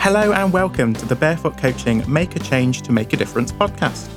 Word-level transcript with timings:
Hello 0.00 0.32
and 0.32 0.52
welcome 0.52 0.94
to 0.94 1.04
the 1.06 1.16
Barefoot 1.16 1.58
Coaching 1.58 2.04
Make 2.10 2.36
a 2.36 2.38
Change 2.38 2.82
to 2.82 2.92
Make 2.92 3.12
a 3.12 3.16
Difference 3.16 3.50
podcast. 3.50 4.08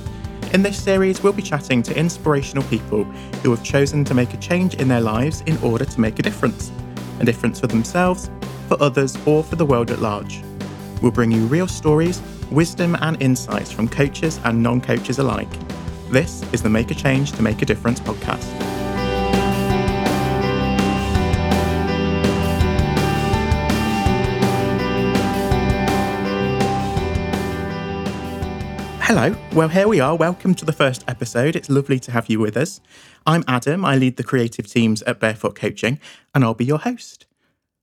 In 0.54 0.62
this 0.62 0.80
series, 0.80 1.24
we'll 1.24 1.32
be 1.32 1.42
chatting 1.42 1.82
to 1.82 1.98
inspirational 1.98 2.62
people 2.64 3.02
who 3.42 3.50
have 3.50 3.64
chosen 3.64 4.04
to 4.04 4.14
make 4.14 4.32
a 4.32 4.36
change 4.36 4.74
in 4.76 4.86
their 4.86 5.00
lives 5.00 5.40
in 5.42 5.58
order 5.58 5.84
to 5.84 6.00
make 6.00 6.20
a 6.20 6.22
difference 6.22 6.70
a 7.18 7.24
difference 7.24 7.58
for 7.58 7.66
themselves, 7.66 8.30
for 8.68 8.80
others, 8.80 9.18
or 9.26 9.42
for 9.42 9.56
the 9.56 9.66
world 9.66 9.90
at 9.90 9.98
large. 9.98 10.40
We'll 11.02 11.10
bring 11.10 11.32
you 11.32 11.46
real 11.46 11.66
stories, 11.66 12.22
wisdom, 12.50 12.96
and 13.00 13.20
insights 13.20 13.72
from 13.72 13.88
coaches 13.88 14.38
and 14.44 14.62
non 14.62 14.80
coaches 14.80 15.18
alike. 15.18 15.50
This 16.10 16.44
is 16.52 16.62
the 16.62 16.70
Make 16.70 16.92
a 16.92 16.94
Change 16.94 17.32
to 17.32 17.42
Make 17.42 17.60
a 17.60 17.66
Difference 17.66 17.98
podcast. 17.98 18.81
Hello. 29.14 29.36
Well, 29.52 29.68
here 29.68 29.88
we 29.88 30.00
are. 30.00 30.16
Welcome 30.16 30.54
to 30.54 30.64
the 30.64 30.72
first 30.72 31.04
episode. 31.06 31.54
It's 31.54 31.68
lovely 31.68 31.98
to 31.98 32.10
have 32.12 32.30
you 32.30 32.40
with 32.40 32.56
us. 32.56 32.80
I'm 33.26 33.44
Adam. 33.46 33.84
I 33.84 33.94
lead 33.94 34.16
the 34.16 34.24
creative 34.24 34.66
teams 34.66 35.02
at 35.02 35.20
Barefoot 35.20 35.54
Coaching, 35.54 36.00
and 36.34 36.42
I'll 36.42 36.54
be 36.54 36.64
your 36.64 36.78
host. 36.78 37.26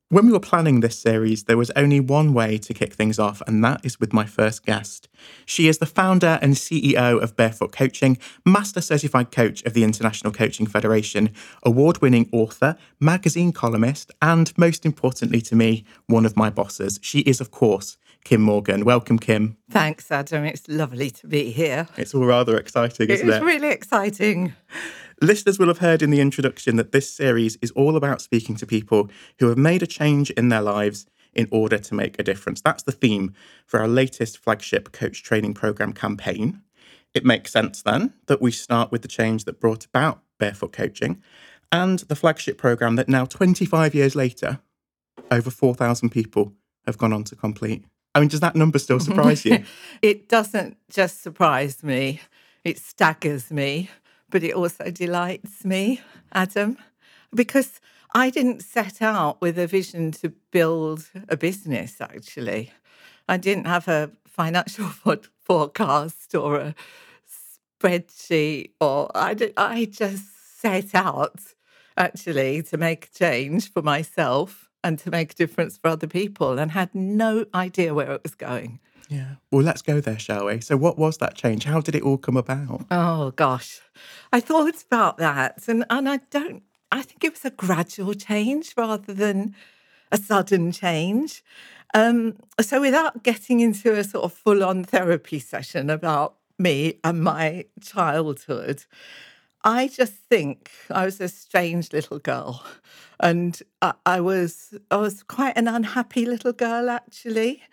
When 0.09 0.25
we 0.25 0.31
were 0.31 0.39
planning 0.39 0.79
this 0.79 0.97
series, 0.97 1.43
there 1.43 1.55
was 1.55 1.69
only 1.75 1.99
one 1.99 2.33
way 2.33 2.57
to 2.57 2.73
kick 2.73 2.93
things 2.93 3.19
off, 3.19 3.43
and 3.45 3.63
that 3.63 3.85
is 3.85 3.99
with 3.99 4.11
my 4.11 4.25
first 4.25 4.65
guest. 4.65 5.07
She 5.45 5.67
is 5.67 5.77
the 5.77 5.85
founder 5.85 6.39
and 6.41 6.55
CEO 6.55 7.21
of 7.21 7.35
Barefoot 7.35 7.71
Coaching, 7.71 8.17
Master 8.43 8.81
Certified 8.81 9.31
Coach 9.31 9.61
of 9.65 9.75
the 9.75 9.83
International 9.83 10.33
Coaching 10.33 10.65
Federation, 10.65 11.29
award 11.61 12.01
winning 12.01 12.27
author, 12.31 12.75
magazine 12.99 13.51
columnist, 13.51 14.11
and 14.19 14.51
most 14.57 14.83
importantly 14.83 15.41
to 15.41 15.55
me, 15.55 15.85
one 16.07 16.25
of 16.25 16.35
my 16.35 16.49
bosses. 16.49 16.99
She 17.03 17.19
is, 17.19 17.39
of 17.39 17.51
course, 17.51 17.97
Kim 18.23 18.41
Morgan. 18.41 18.85
Welcome, 18.85 19.17
Kim. 19.19 19.57
Thanks, 19.69 20.11
Adam. 20.11 20.45
It's 20.45 20.67
lovely 20.67 21.09
to 21.11 21.27
be 21.27 21.51
here. 21.51 21.87
It's 21.97 22.13
all 22.13 22.25
rather 22.25 22.57
exciting, 22.57 23.09
isn't 23.09 23.27
it? 23.27 23.31
it's 23.31 23.41
it? 23.41 23.45
really 23.45 23.69
exciting. 23.69 24.53
Listeners 25.21 25.59
will 25.59 25.67
have 25.67 25.79
heard 25.79 26.01
in 26.01 26.11
the 26.11 26.21
introduction 26.21 26.75
that 26.77 26.91
this 26.91 27.09
series 27.09 27.57
is 27.61 27.71
all 27.71 27.95
about 27.95 28.21
speaking 28.21 28.55
to 28.55 28.65
people 28.65 29.09
who 29.39 29.47
have 29.47 29.57
made 29.57 29.83
a 29.83 29.87
change 29.87 30.29
in 30.31 30.49
their 30.49 30.61
lives 30.61 31.05
in 31.33 31.47
order 31.51 31.77
to 31.77 31.93
make 31.93 32.17
a 32.17 32.23
difference. 32.23 32.61
That's 32.61 32.83
the 32.83 32.91
theme 32.91 33.33
for 33.65 33.79
our 33.79 33.87
latest 33.87 34.37
flagship 34.37 34.91
coach 34.91 35.23
training 35.23 35.53
program 35.53 35.93
campaign. 35.93 36.61
It 37.13 37.25
makes 37.25 37.51
sense 37.51 37.81
then 37.81 38.13
that 38.27 38.41
we 38.41 38.51
start 38.51 38.91
with 38.91 39.01
the 39.01 39.07
change 39.07 39.45
that 39.45 39.59
brought 39.59 39.85
about 39.85 40.21
barefoot 40.37 40.71
coaching 40.71 41.21
and 41.71 41.99
the 41.99 42.15
flagship 42.15 42.57
program 42.57 42.95
that 42.95 43.09
now 43.09 43.25
25 43.25 43.93
years 43.93 44.15
later 44.15 44.59
over 45.31 45.49
4,000 45.49 46.09
people 46.09 46.53
have 46.85 46.97
gone 46.97 47.13
on 47.13 47.23
to 47.25 47.35
complete. 47.35 47.85
I 48.19 48.21
mean, 48.21 48.27
does 48.27 48.41
that 48.41 48.55
number 48.57 48.79
still 48.79 48.99
surprise 48.99 49.45
you? 49.45 49.63
it 50.01 50.27
doesn't 50.27 50.75
just 50.89 51.23
surprise 51.23 51.81
me, 51.83 52.19
it 52.65 52.77
staggers 52.77 53.49
me, 53.49 53.89
but 54.29 54.43
it 54.43 54.53
also 54.53 54.91
delights 54.91 55.63
me, 55.63 56.01
Adam, 56.33 56.77
because 57.33 57.79
I 58.13 58.29
didn't 58.29 58.61
set 58.61 59.01
out 59.01 59.39
with 59.39 59.57
a 59.57 59.67
vision 59.67 60.11
to 60.11 60.33
build 60.51 61.09
a 61.29 61.37
business, 61.37 62.01
actually. 62.01 62.73
I 63.29 63.37
didn't 63.37 63.67
have 63.67 63.87
a 63.87 64.11
financial 64.27 64.89
forecast 65.45 66.35
or 66.35 66.57
a 66.57 66.75
spreadsheet, 67.81 68.71
or 68.81 69.09
I, 69.15 69.33
did, 69.33 69.53
I 69.55 69.85
just 69.85 70.59
set 70.59 70.93
out 70.93 71.39
actually 71.95 72.63
to 72.63 72.77
make 72.77 73.05
a 73.05 73.17
change 73.17 73.71
for 73.71 73.81
myself 73.81 74.68
and 74.83 74.97
to 74.99 75.11
make 75.11 75.31
a 75.31 75.35
difference 75.35 75.77
for 75.77 75.89
other 75.89 76.07
people 76.07 76.57
and 76.59 76.71
had 76.71 76.93
no 76.93 77.45
idea 77.53 77.93
where 77.93 78.11
it 78.11 78.23
was 78.23 78.35
going. 78.35 78.79
Yeah. 79.09 79.35
Well, 79.51 79.63
let's 79.63 79.81
go 79.81 79.99
there, 79.99 80.19
shall 80.19 80.45
we? 80.45 80.61
So, 80.61 80.77
what 80.77 80.97
was 80.97 81.17
that 81.17 81.33
change? 81.33 81.63
How 81.63 81.81
did 81.81 81.95
it 81.95 82.03
all 82.03 82.17
come 82.17 82.37
about? 82.37 82.85
Oh, 82.91 83.31
gosh. 83.31 83.81
I 84.31 84.39
thought 84.39 84.83
about 84.85 85.17
that. 85.17 85.67
And, 85.67 85.83
and 85.89 86.07
I 86.07 86.17
don't, 86.29 86.61
I 86.91 87.01
think 87.01 87.23
it 87.23 87.33
was 87.33 87.43
a 87.43 87.49
gradual 87.49 88.13
change 88.13 88.73
rather 88.77 89.13
than 89.13 89.55
a 90.11 90.17
sudden 90.17 90.71
change. 90.71 91.43
Um, 91.95 92.37
so, 92.61 92.79
without 92.79 93.23
getting 93.23 93.61
into 93.61 93.97
a 93.97 94.03
sort 94.03 94.25
of 94.25 94.33
full 94.33 94.63
on 94.63 94.83
therapy 94.83 95.39
session 95.39 95.89
about 95.89 96.35
me 96.59 96.99
and 97.03 97.23
my 97.23 97.65
childhood, 97.81 98.85
I 99.63 99.87
just 99.87 100.13
think 100.13 100.71
I 100.89 101.05
was 101.05 101.19
a 101.19 101.27
strange 101.27 101.91
little 101.91 102.19
girl, 102.19 102.63
and 103.19 103.61
I, 103.81 103.93
I, 104.05 104.21
was 104.21 104.73
I 104.89 104.97
was 104.97 105.23
quite 105.23 105.57
an 105.57 105.67
unhappy 105.67 106.25
little 106.25 106.53
girl 106.53 106.89
actually, 106.89 107.63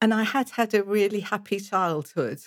and 0.00 0.14
I 0.14 0.22
had 0.22 0.50
had 0.50 0.72
a 0.74 0.82
really 0.82 1.20
happy 1.20 1.60
childhood. 1.60 2.40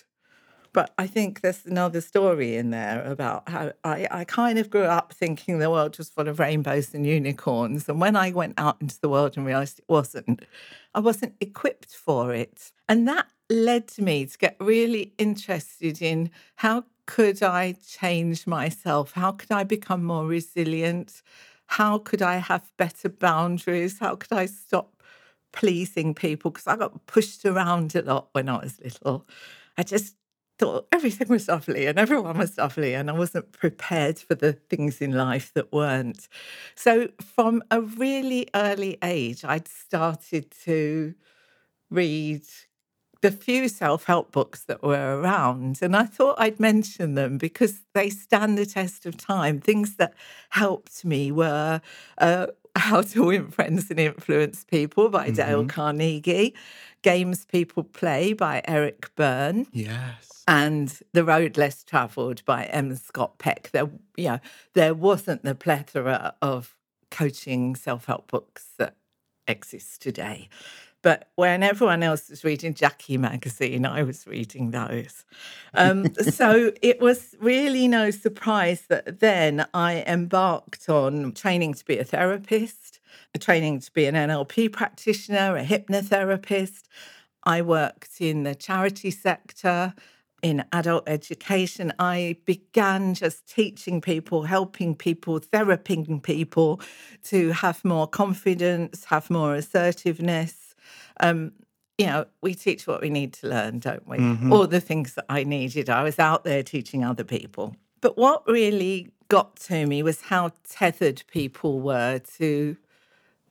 But 0.73 0.93
I 0.97 1.07
think 1.07 1.41
there's 1.41 1.65
another 1.65 2.01
story 2.01 2.55
in 2.55 2.69
there 2.69 3.03
about 3.03 3.49
how 3.49 3.71
I, 3.83 4.07
I 4.11 4.23
kind 4.25 4.59
of 4.59 4.69
grew 4.69 4.83
up 4.83 5.13
thinking 5.13 5.57
the 5.57 5.71
world 5.71 5.97
was 5.97 6.09
full 6.09 6.27
of 6.27 6.39
rainbows 6.39 6.93
and 6.93 7.05
unicorns. 7.05 7.89
And 7.89 7.99
when 7.99 8.15
I 8.15 8.31
went 8.31 8.59
out 8.59 8.77
into 8.79 8.99
the 8.99 9.09
world 9.09 9.37
and 9.37 9.45
realized 9.45 9.79
it 9.79 9.85
wasn't, 9.87 10.43
I 10.93 10.99
wasn't 10.99 11.33
equipped 11.41 11.95
for 11.95 12.33
it. 12.33 12.71
And 12.87 13.07
that 13.07 13.27
led 13.49 13.97
me 13.97 14.25
to 14.25 14.37
get 14.37 14.55
really 14.59 15.13
interested 15.17 16.01
in 16.01 16.29
how 16.57 16.83
could 17.07 17.43
I 17.43 17.73
change 17.87 18.47
myself? 18.47 19.13
How 19.13 19.33
could 19.33 19.51
I 19.51 19.63
become 19.65 20.03
more 20.05 20.25
resilient? 20.27 21.23
How 21.67 21.99
could 21.99 22.21
I 22.21 22.37
have 22.37 22.71
better 22.77 23.09
boundaries? 23.09 23.99
How 23.99 24.15
could 24.17 24.33
I 24.33 24.45
stop 24.47 25.03
pleasing 25.53 26.13
people? 26.13 26.51
Because 26.51 26.67
I 26.67 26.75
got 26.77 27.05
pushed 27.07 27.45
around 27.45 27.95
a 27.95 28.03
lot 28.03 28.29
when 28.33 28.49
I 28.49 28.57
was 28.63 28.79
little. 28.83 29.27
I 29.77 29.83
just 29.83 30.15
thought 30.59 30.87
everything 30.91 31.27
was 31.29 31.47
lovely 31.47 31.85
and 31.87 31.99
everyone 31.99 32.37
was 32.37 32.57
lovely, 32.57 32.95
and 32.95 33.09
I 33.09 33.13
wasn't 33.13 33.51
prepared 33.53 34.19
for 34.19 34.35
the 34.35 34.53
things 34.53 35.01
in 35.01 35.11
life 35.13 35.53
that 35.55 35.71
weren't. 35.73 36.27
So, 36.75 37.09
from 37.35 37.63
a 37.71 37.81
really 37.81 38.47
early 38.55 38.97
age, 39.03 39.43
I'd 39.45 39.67
started 39.67 40.51
to 40.65 41.13
read 41.89 42.43
the 43.27 43.35
few 43.35 43.67
self 43.67 44.05
help 44.05 44.31
books 44.31 44.63
that 44.63 44.81
were 44.81 45.19
around. 45.19 45.79
And 45.81 45.97
I 45.97 46.05
thought 46.05 46.35
I'd 46.39 46.61
mention 46.61 47.15
them 47.15 47.37
because 47.37 47.81
they 47.93 48.09
stand 48.09 48.57
the 48.57 48.65
test 48.65 49.05
of 49.05 49.17
time. 49.17 49.59
Things 49.59 49.97
that 49.97 50.13
helped 50.51 51.03
me 51.03 51.29
were 51.29 51.81
uh, 52.19 52.47
How 52.77 53.01
to 53.01 53.25
Win 53.25 53.49
Friends 53.49 53.91
and 53.91 53.99
Influence 53.99 54.63
People 54.63 55.09
by 55.09 55.25
mm-hmm. 55.25 55.35
Dale 55.35 55.65
Carnegie, 55.65 56.55
Games 57.01 57.43
People 57.43 57.83
Play 57.83 58.31
by 58.31 58.61
Eric 58.65 59.13
Berne. 59.15 59.67
Yes. 59.73 60.43
And 60.47 60.97
The 61.11 61.25
Road 61.25 61.57
Less 61.57 61.83
Traveled 61.83 62.45
by 62.45 62.63
M. 62.65 62.95
Scott 62.95 63.39
Peck. 63.39 63.71
There, 63.73 63.89
you 64.15 64.29
know, 64.29 64.39
there 64.73 64.93
wasn't 64.93 65.43
the 65.43 65.53
plethora 65.53 66.33
of 66.41 66.77
coaching 67.11 67.75
self 67.75 68.05
help 68.05 68.31
books 68.31 68.67
that 68.77 68.95
exist 69.49 70.01
today. 70.01 70.47
But 71.07 71.29
when 71.35 71.63
everyone 71.63 72.03
else 72.03 72.29
was 72.29 72.43
reading 72.43 72.73
Jackie 72.73 73.17
magazine, 73.17 73.85
I 73.85 74.03
was 74.03 74.27
reading 74.27 74.71
those. 74.71 75.23
Um, 75.73 76.13
so 76.15 76.73
it 76.81 76.99
was 76.99 77.33
really 77.39 77.87
no 77.87 78.11
surprise 78.11 78.81
that 78.89 79.21
then 79.21 79.65
I 79.73 80.03
embarked 80.05 80.89
on 80.89 81.31
training 81.31 81.75
to 81.75 81.85
be 81.85 81.97
a 81.97 82.03
therapist, 82.03 82.99
a 83.33 83.39
training 83.39 83.79
to 83.79 83.91
be 83.93 84.05
an 84.05 84.15
NLP 84.15 84.73
practitioner, 84.73 85.55
a 85.55 85.63
hypnotherapist. 85.63 86.89
I 87.45 87.61
worked 87.61 88.19
in 88.19 88.43
the 88.43 88.53
charity 88.53 89.09
sector 89.09 89.93
in 90.43 90.65
adult 90.71 91.03
education, 91.07 91.91
I 91.97 92.37
began 92.45 93.15
just 93.15 93.47
teaching 93.47 94.01
people, 94.01 94.43
helping 94.43 94.93
people, 94.93 95.39
theraping 95.39 96.21
people 96.21 96.79
to 97.23 97.53
have 97.53 97.83
more 97.83 98.07
confidence, 98.07 99.05
have 99.05 99.31
more 99.31 99.55
assertiveness, 99.55 100.66
um, 101.19 101.51
you 101.97 102.05
know, 102.05 102.25
we 102.41 102.53
teach 102.53 102.85
what 102.85 103.01
we 103.01 103.09
need 103.09 103.33
to 103.33 103.47
learn, 103.47 103.79
don't 103.79 104.07
we? 104.07 104.17
Mm-hmm. 104.17 104.53
All 104.53 104.67
the 104.67 104.79
things 104.79 105.15
that 105.15 105.25
I 105.29 105.43
needed. 105.43 105.89
I 105.89 106.03
was 106.03 106.19
out 106.19 106.43
there 106.43 106.61
teaching 106.61 107.03
other 107.03 107.23
people. 107.23 107.75
But 108.01 108.17
what 108.17 108.47
really 108.47 109.11
got 109.29 109.55
to 109.57 109.85
me 109.85 110.03
was 110.03 110.21
how 110.21 110.51
tethered 110.69 111.23
people 111.27 111.79
were 111.79 112.19
to 112.37 112.77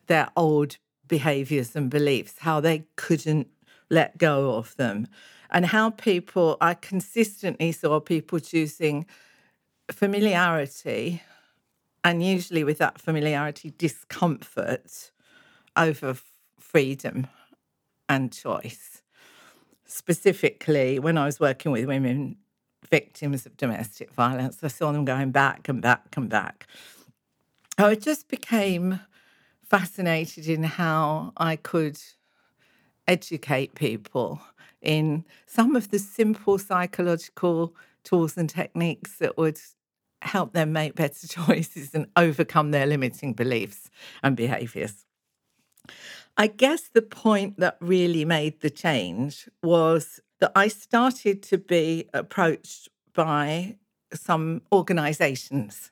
their 0.06 0.28
old 0.36 0.76
behaviors 1.08 1.74
and 1.74 1.90
beliefs, 1.90 2.36
how 2.40 2.60
they 2.60 2.84
couldn't 2.94 3.48
let 3.90 4.18
go 4.18 4.54
of 4.54 4.76
them, 4.76 5.08
and 5.50 5.66
how 5.66 5.90
people, 5.90 6.56
I 6.60 6.74
consistently 6.74 7.72
saw 7.72 7.98
people 8.00 8.38
choosing 8.38 9.06
familiarity, 9.90 11.22
and 12.04 12.24
usually 12.24 12.62
with 12.62 12.78
that 12.78 13.00
familiarity, 13.00 13.72
discomfort 13.76 15.10
over 15.76 16.16
freedom 16.58 17.26
and 18.08 18.32
choice. 18.32 19.02
Specifically, 19.86 20.98
when 20.98 21.16
I 21.16 21.26
was 21.26 21.40
working 21.40 21.72
with 21.72 21.84
women 21.86 22.36
victims 22.90 23.46
of 23.46 23.56
domestic 23.56 24.12
violence, 24.12 24.58
I 24.62 24.68
saw 24.68 24.92
them 24.92 25.04
going 25.04 25.30
back 25.30 25.68
and 25.68 25.80
back 25.80 26.16
and 26.16 26.28
back. 26.28 26.66
I 27.78 27.94
just 27.94 28.28
became 28.28 29.00
fascinated 29.62 30.48
in 30.48 30.62
how 30.62 31.32
I 31.36 31.56
could 31.56 32.00
educate 33.06 33.74
people 33.74 34.40
in 34.80 35.24
some 35.46 35.76
of 35.76 35.90
the 35.90 35.98
simple 35.98 36.58
psychological 36.58 37.74
tools 38.04 38.36
and 38.36 38.48
techniques 38.48 39.16
that 39.16 39.36
would 39.36 39.58
help 40.22 40.52
them 40.52 40.72
make 40.72 40.94
better 40.94 41.26
choices 41.28 41.94
and 41.94 42.06
overcome 42.16 42.70
their 42.70 42.86
limiting 42.86 43.32
beliefs 43.32 43.90
and 44.22 44.36
behaviors. 44.36 45.04
I 46.36 46.48
guess 46.48 46.88
the 46.88 47.02
point 47.02 47.58
that 47.58 47.78
really 47.80 48.24
made 48.24 48.60
the 48.60 48.70
change 48.70 49.48
was 49.62 50.20
that 50.40 50.52
I 50.54 50.68
started 50.68 51.42
to 51.44 51.56
be 51.56 52.08
approached 52.12 52.90
by 53.14 53.76
some 54.12 54.62
organizations. 54.70 55.90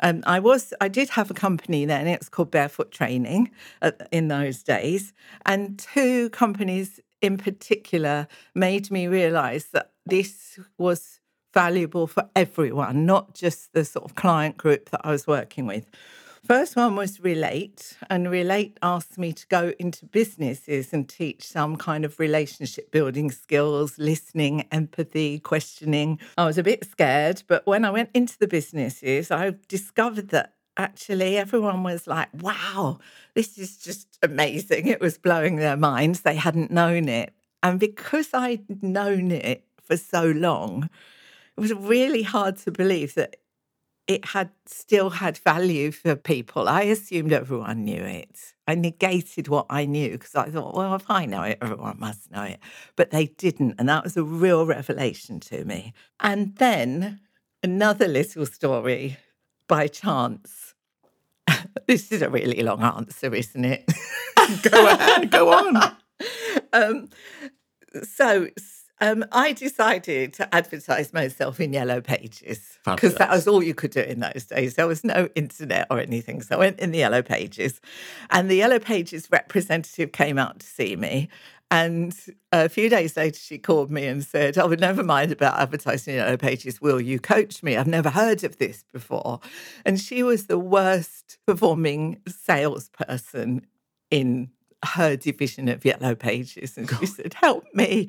Um, 0.00 0.22
I 0.26 0.40
was, 0.40 0.74
I 0.80 0.88
did 0.88 1.10
have 1.10 1.30
a 1.30 1.34
company 1.34 1.86
then. 1.86 2.06
It's 2.06 2.28
called 2.28 2.50
Barefoot 2.50 2.90
Training 2.90 3.50
uh, 3.80 3.92
in 4.10 4.28
those 4.28 4.62
days, 4.62 5.12
and 5.46 5.78
two 5.78 6.28
companies 6.30 7.00
in 7.22 7.38
particular 7.38 8.26
made 8.54 8.90
me 8.90 9.06
realize 9.06 9.66
that 9.66 9.92
this 10.04 10.58
was 10.76 11.20
valuable 11.54 12.06
for 12.06 12.28
everyone, 12.34 13.06
not 13.06 13.34
just 13.34 13.72
the 13.72 13.84
sort 13.84 14.04
of 14.04 14.16
client 14.16 14.56
group 14.56 14.90
that 14.90 15.00
I 15.04 15.12
was 15.12 15.26
working 15.26 15.66
with. 15.66 15.86
First 16.44 16.74
one 16.74 16.96
was 16.96 17.20
Relate, 17.20 17.96
and 18.10 18.28
Relate 18.28 18.76
asked 18.82 19.16
me 19.16 19.32
to 19.32 19.46
go 19.46 19.72
into 19.78 20.06
businesses 20.06 20.92
and 20.92 21.08
teach 21.08 21.46
some 21.46 21.76
kind 21.76 22.04
of 22.04 22.18
relationship 22.18 22.90
building 22.90 23.30
skills, 23.30 23.96
listening, 23.96 24.66
empathy, 24.72 25.38
questioning. 25.38 26.18
I 26.36 26.46
was 26.46 26.58
a 26.58 26.64
bit 26.64 26.84
scared, 26.84 27.44
but 27.46 27.64
when 27.64 27.84
I 27.84 27.90
went 27.90 28.10
into 28.12 28.36
the 28.40 28.48
businesses, 28.48 29.30
I 29.30 29.54
discovered 29.68 30.30
that 30.30 30.54
actually 30.76 31.36
everyone 31.36 31.84
was 31.84 32.08
like, 32.08 32.28
wow, 32.34 32.98
this 33.34 33.56
is 33.56 33.78
just 33.78 34.18
amazing. 34.20 34.88
It 34.88 35.00
was 35.00 35.18
blowing 35.18 35.56
their 35.56 35.76
minds. 35.76 36.22
They 36.22 36.34
hadn't 36.34 36.72
known 36.72 37.08
it. 37.08 37.32
And 37.62 37.78
because 37.78 38.30
I'd 38.34 38.82
known 38.82 39.30
it 39.30 39.64
for 39.80 39.96
so 39.96 40.24
long, 40.24 40.90
it 41.56 41.60
was 41.60 41.72
really 41.72 42.22
hard 42.22 42.56
to 42.58 42.72
believe 42.72 43.14
that 43.14 43.36
it 44.06 44.24
had 44.26 44.50
still 44.66 45.10
had 45.10 45.38
value 45.38 45.90
for 45.90 46.16
people. 46.16 46.68
I 46.68 46.82
assumed 46.82 47.32
everyone 47.32 47.84
knew 47.84 48.02
it. 48.02 48.54
I 48.66 48.74
negated 48.74 49.48
what 49.48 49.66
I 49.70 49.86
knew 49.86 50.10
because 50.10 50.34
I 50.34 50.50
thought, 50.50 50.74
well, 50.74 50.94
if 50.94 51.10
I 51.10 51.26
know 51.26 51.42
it, 51.42 51.58
everyone 51.60 51.98
must 51.98 52.30
know 52.30 52.42
it. 52.42 52.58
But 52.96 53.10
they 53.10 53.26
didn't. 53.26 53.76
And 53.78 53.88
that 53.88 54.04
was 54.04 54.16
a 54.16 54.24
real 54.24 54.66
revelation 54.66 55.40
to 55.40 55.64
me. 55.64 55.92
And 56.20 56.56
then 56.56 57.20
another 57.62 58.08
little 58.08 58.46
story 58.46 59.18
by 59.68 59.86
chance. 59.88 60.74
this 61.86 62.12
is 62.12 62.22
a 62.22 62.30
really 62.30 62.62
long 62.62 62.82
answer, 62.82 63.34
isn't 63.34 63.64
it? 63.64 63.86
go 64.70 64.86
ahead, 64.88 65.30
go 65.30 65.52
on. 65.52 65.96
Um, 66.74 67.10
so, 68.02 68.48
um, 69.02 69.24
I 69.32 69.52
decided 69.52 70.32
to 70.34 70.54
advertise 70.54 71.12
myself 71.12 71.58
in 71.58 71.72
Yellow 71.72 72.00
Pages 72.00 72.78
because 72.84 73.16
that 73.16 73.30
was 73.30 73.48
all 73.48 73.60
you 73.60 73.74
could 73.74 73.90
do 73.90 74.00
in 74.00 74.20
those 74.20 74.44
days. 74.44 74.76
There 74.76 74.86
was 74.86 75.02
no 75.02 75.28
internet 75.34 75.88
or 75.90 75.98
anything. 75.98 76.40
So 76.40 76.54
I 76.54 76.58
went 76.60 76.78
in 76.78 76.92
the 76.92 76.98
Yellow 76.98 77.20
Pages, 77.20 77.80
and 78.30 78.48
the 78.48 78.54
Yellow 78.54 78.78
Pages 78.78 79.28
representative 79.28 80.12
came 80.12 80.38
out 80.38 80.60
to 80.60 80.66
see 80.66 80.94
me. 80.94 81.28
And 81.72 82.14
a 82.52 82.68
few 82.68 82.88
days 82.88 83.16
later, 83.16 83.40
she 83.40 83.58
called 83.58 83.90
me 83.90 84.06
and 84.06 84.22
said, 84.22 84.56
Oh, 84.56 84.68
never 84.68 85.02
mind 85.02 85.32
about 85.32 85.58
advertising 85.58 86.14
in 86.14 86.20
Yellow 86.20 86.36
Pages. 86.36 86.80
Will 86.80 87.00
you 87.00 87.18
coach 87.18 87.60
me? 87.60 87.76
I've 87.76 87.88
never 87.88 88.10
heard 88.10 88.44
of 88.44 88.58
this 88.58 88.84
before. 88.92 89.40
And 89.84 89.98
she 89.98 90.22
was 90.22 90.46
the 90.46 90.60
worst 90.60 91.38
performing 91.44 92.20
salesperson 92.28 93.66
in 94.12 94.50
her 94.84 95.16
division 95.16 95.68
of 95.68 95.84
Yellow 95.84 96.14
Pages. 96.14 96.76
And 96.76 96.88
she 97.00 97.06
said, 97.06 97.34
Help 97.34 97.64
me. 97.74 98.08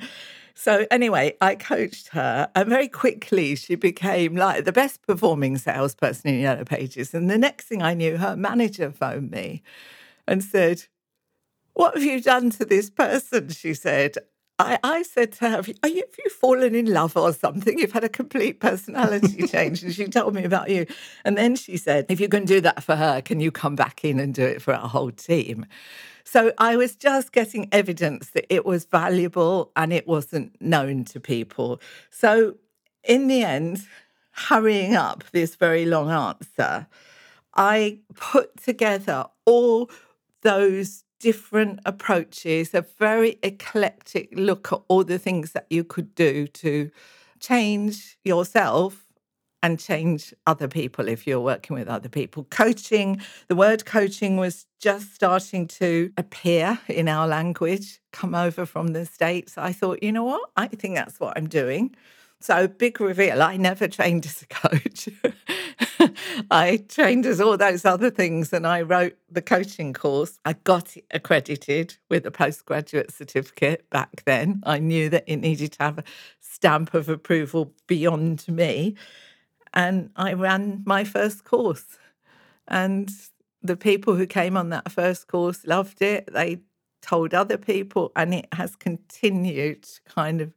So 0.56 0.86
anyway, 0.92 1.36
I 1.42 1.56
coached 1.56 2.10
her, 2.10 2.50
and 2.54 2.70
very 2.70 2.88
quickly 2.88 3.56
she 3.56 3.76
became 3.76 4.36
like 4.36 4.66
the 4.66 4.72
best 4.72 5.02
performing 5.02 5.58
salesperson 5.58 6.30
in 6.30 6.42
Yellow 6.42 6.64
Pages. 6.64 7.14
And 7.14 7.30
the 7.30 7.38
next 7.38 7.66
thing 7.66 7.82
I 7.82 7.94
knew, 7.94 8.18
her 8.18 8.36
manager 8.36 8.92
phoned 8.92 9.32
me 9.32 9.64
and 10.28 10.44
said, 10.44 10.86
"What 11.74 11.96
have 11.96 12.04
you 12.04 12.22
done 12.22 12.52
to 12.52 12.66
this 12.66 12.90
person?" 12.90 13.50
She 13.50 13.74
said. 13.74 14.18
I, 14.60 14.78
I 14.84 15.02
said 15.02 15.32
to 15.34 15.50
her, 15.50 15.56
have 15.56 15.68
you, 15.68 15.74
have 15.84 15.94
you 15.94 16.30
fallen 16.30 16.76
in 16.76 16.86
love 16.86 17.18
or 17.18 17.34
something? 17.34 17.80
You've 17.80 17.92
had 17.92 18.04
a 18.04 18.10
complete 18.10 18.60
personality 18.60 19.48
change. 19.48 19.82
And 19.82 19.94
she 19.94 20.06
told 20.06 20.36
me 20.36 20.44
about 20.44 20.70
you. 20.70 20.86
And 21.26 21.36
then 21.36 21.56
she 21.56 21.76
said, 21.76 22.06
if 22.08 22.20
you 22.20 22.30
can 22.30 22.46
do 22.46 22.62
that 22.62 22.84
for 22.84 22.96
her, 22.96 23.20
can 23.22 23.40
you 23.40 23.52
come 23.52 23.76
back 23.76 24.06
in 24.06 24.20
and 24.20 24.32
do 24.32 24.44
it 24.46 24.62
for 24.62 24.76
our 24.76 24.88
whole 24.88 25.12
team? 25.12 25.66
So 26.24 26.54
I 26.58 26.76
was 26.78 26.96
just 26.96 27.32
getting 27.32 27.68
evidence 27.72 28.30
that 28.32 28.52
it 28.54 28.66
was 28.66 28.86
valuable 28.86 29.72
and 29.76 29.92
it 29.92 30.08
wasn't 30.08 30.60
known 30.62 31.04
to 31.06 31.20
people. 31.20 31.82
So 32.10 32.56
in 33.04 33.28
the 33.28 33.44
end, 33.44 33.86
hurrying 34.32 34.96
up 34.96 35.24
this 35.32 35.56
very 35.56 35.86
long 35.86 36.10
answer, 36.10 36.88
I 37.56 38.00
put 38.16 38.58
together 38.58 39.26
all 39.46 39.92
those 40.42 41.04
different 41.20 41.80
approaches, 41.86 42.74
a 42.74 42.82
very 43.00 43.38
eclectic 43.44 44.30
look 44.34 44.74
at 44.74 44.80
all 44.88 45.04
the 45.04 45.20
things 45.20 45.52
that 45.52 45.68
you 45.70 45.84
could 45.84 46.16
do 46.16 46.48
to 46.48 46.92
change 47.40 48.18
yourself 48.24 49.03
and 49.64 49.80
change 49.80 50.34
other 50.46 50.68
people 50.68 51.08
if 51.08 51.26
you're 51.26 51.40
working 51.40 51.76
with 51.76 51.88
other 51.88 52.10
people. 52.10 52.44
Coaching, 52.52 53.22
the 53.48 53.56
word 53.56 53.86
coaching 53.86 54.36
was 54.36 54.68
just 54.80 55.16
starting 55.16 55.68
to 55.68 56.12
appear 56.18 56.78
in 56.90 57.08
our 57.08 57.26
language, 57.26 58.02
come 58.12 58.36
over 58.36 58.66
from 58.66 58.88
the 58.88 59.06
States. 59.06 59.58
I 59.58 59.72
thought, 59.72 60.04
you 60.04 60.12
know 60.12 60.26
what? 60.26 60.50
I 60.58 60.68
think 60.68 60.96
that's 60.96 61.20
what 61.20 61.38
I'm 61.38 61.48
doing. 61.48 61.96
So, 62.42 62.68
big 62.68 63.00
reveal 63.00 63.42
I 63.42 63.56
never 63.56 63.88
trained 63.88 64.26
as 64.26 64.42
a 64.42 64.48
coach. 64.48 65.08
I 66.52 66.84
trained 66.90 67.26
as 67.26 67.40
all 67.40 67.56
those 67.56 67.86
other 67.86 68.10
things 68.10 68.52
and 68.52 68.68
I 68.68 68.82
wrote 68.82 69.16
the 69.32 69.42
coaching 69.42 69.94
course. 69.94 70.40
I 70.44 70.52
got 70.66 70.98
it 70.98 71.06
accredited 71.12 71.96
with 72.10 72.26
a 72.26 72.32
postgraduate 72.32 73.14
certificate 73.14 73.90
back 73.90 74.24
then. 74.26 74.62
I 74.66 74.80
knew 74.80 75.08
that 75.08 75.24
it 75.26 75.38
needed 75.38 75.72
to 75.74 75.84
have 75.84 76.00
a 76.00 76.04
stamp 76.42 76.94
of 76.94 77.08
approval 77.08 77.72
beyond 77.88 78.46
me 78.50 78.96
and 79.74 80.12
I 80.16 80.34
ran 80.34 80.84
my 80.86 81.04
first 81.04 81.44
course. 81.44 81.98
And 82.68 83.12
the 83.62 83.78
people 83.78 84.16
who 84.16 84.28
came 84.28 84.56
on 84.58 84.70
that 84.70 84.92
first 84.92 85.28
course 85.28 85.66
loved 85.66 86.02
it. 86.02 86.30
They 86.32 86.60
told 87.02 87.34
other 87.34 87.58
people, 87.58 88.12
and 88.16 88.34
it 88.34 88.48
has 88.54 88.76
continued 88.76 89.84
to 89.84 90.02
kind 90.06 90.42
of 90.42 90.54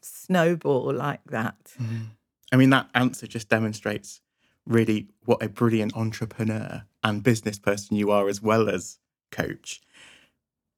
snowball 0.00 0.92
like 0.92 1.24
that. 1.26 1.74
Mm. 1.80 2.06
I 2.52 2.56
mean, 2.56 2.70
that 2.70 2.88
answer 2.94 3.26
just 3.26 3.48
demonstrates 3.48 4.20
really 4.66 5.08
what 5.24 5.42
a 5.42 5.48
brilliant 5.48 5.96
entrepreneur 5.96 6.84
and 7.02 7.22
business 7.22 7.58
person 7.58 7.96
you 7.96 8.10
are, 8.10 8.28
as 8.28 8.40
well 8.40 8.68
as 8.68 8.98
coach. 9.30 9.80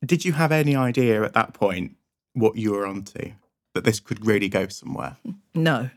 Did 0.05 0.25
you 0.25 0.33
have 0.33 0.53
any 0.53 0.77
idea 0.77 1.23
at 1.25 1.35
that 1.35 1.55
point 1.55 1.97
what 2.33 2.57
you 2.57 2.73
were 2.73 2.87
onto? 2.87 3.33
That 3.75 3.85
this 3.85 4.01
could 4.01 4.27
really 4.27 4.49
go 4.49 4.69
somewhere? 4.69 5.17
No, 5.55 5.91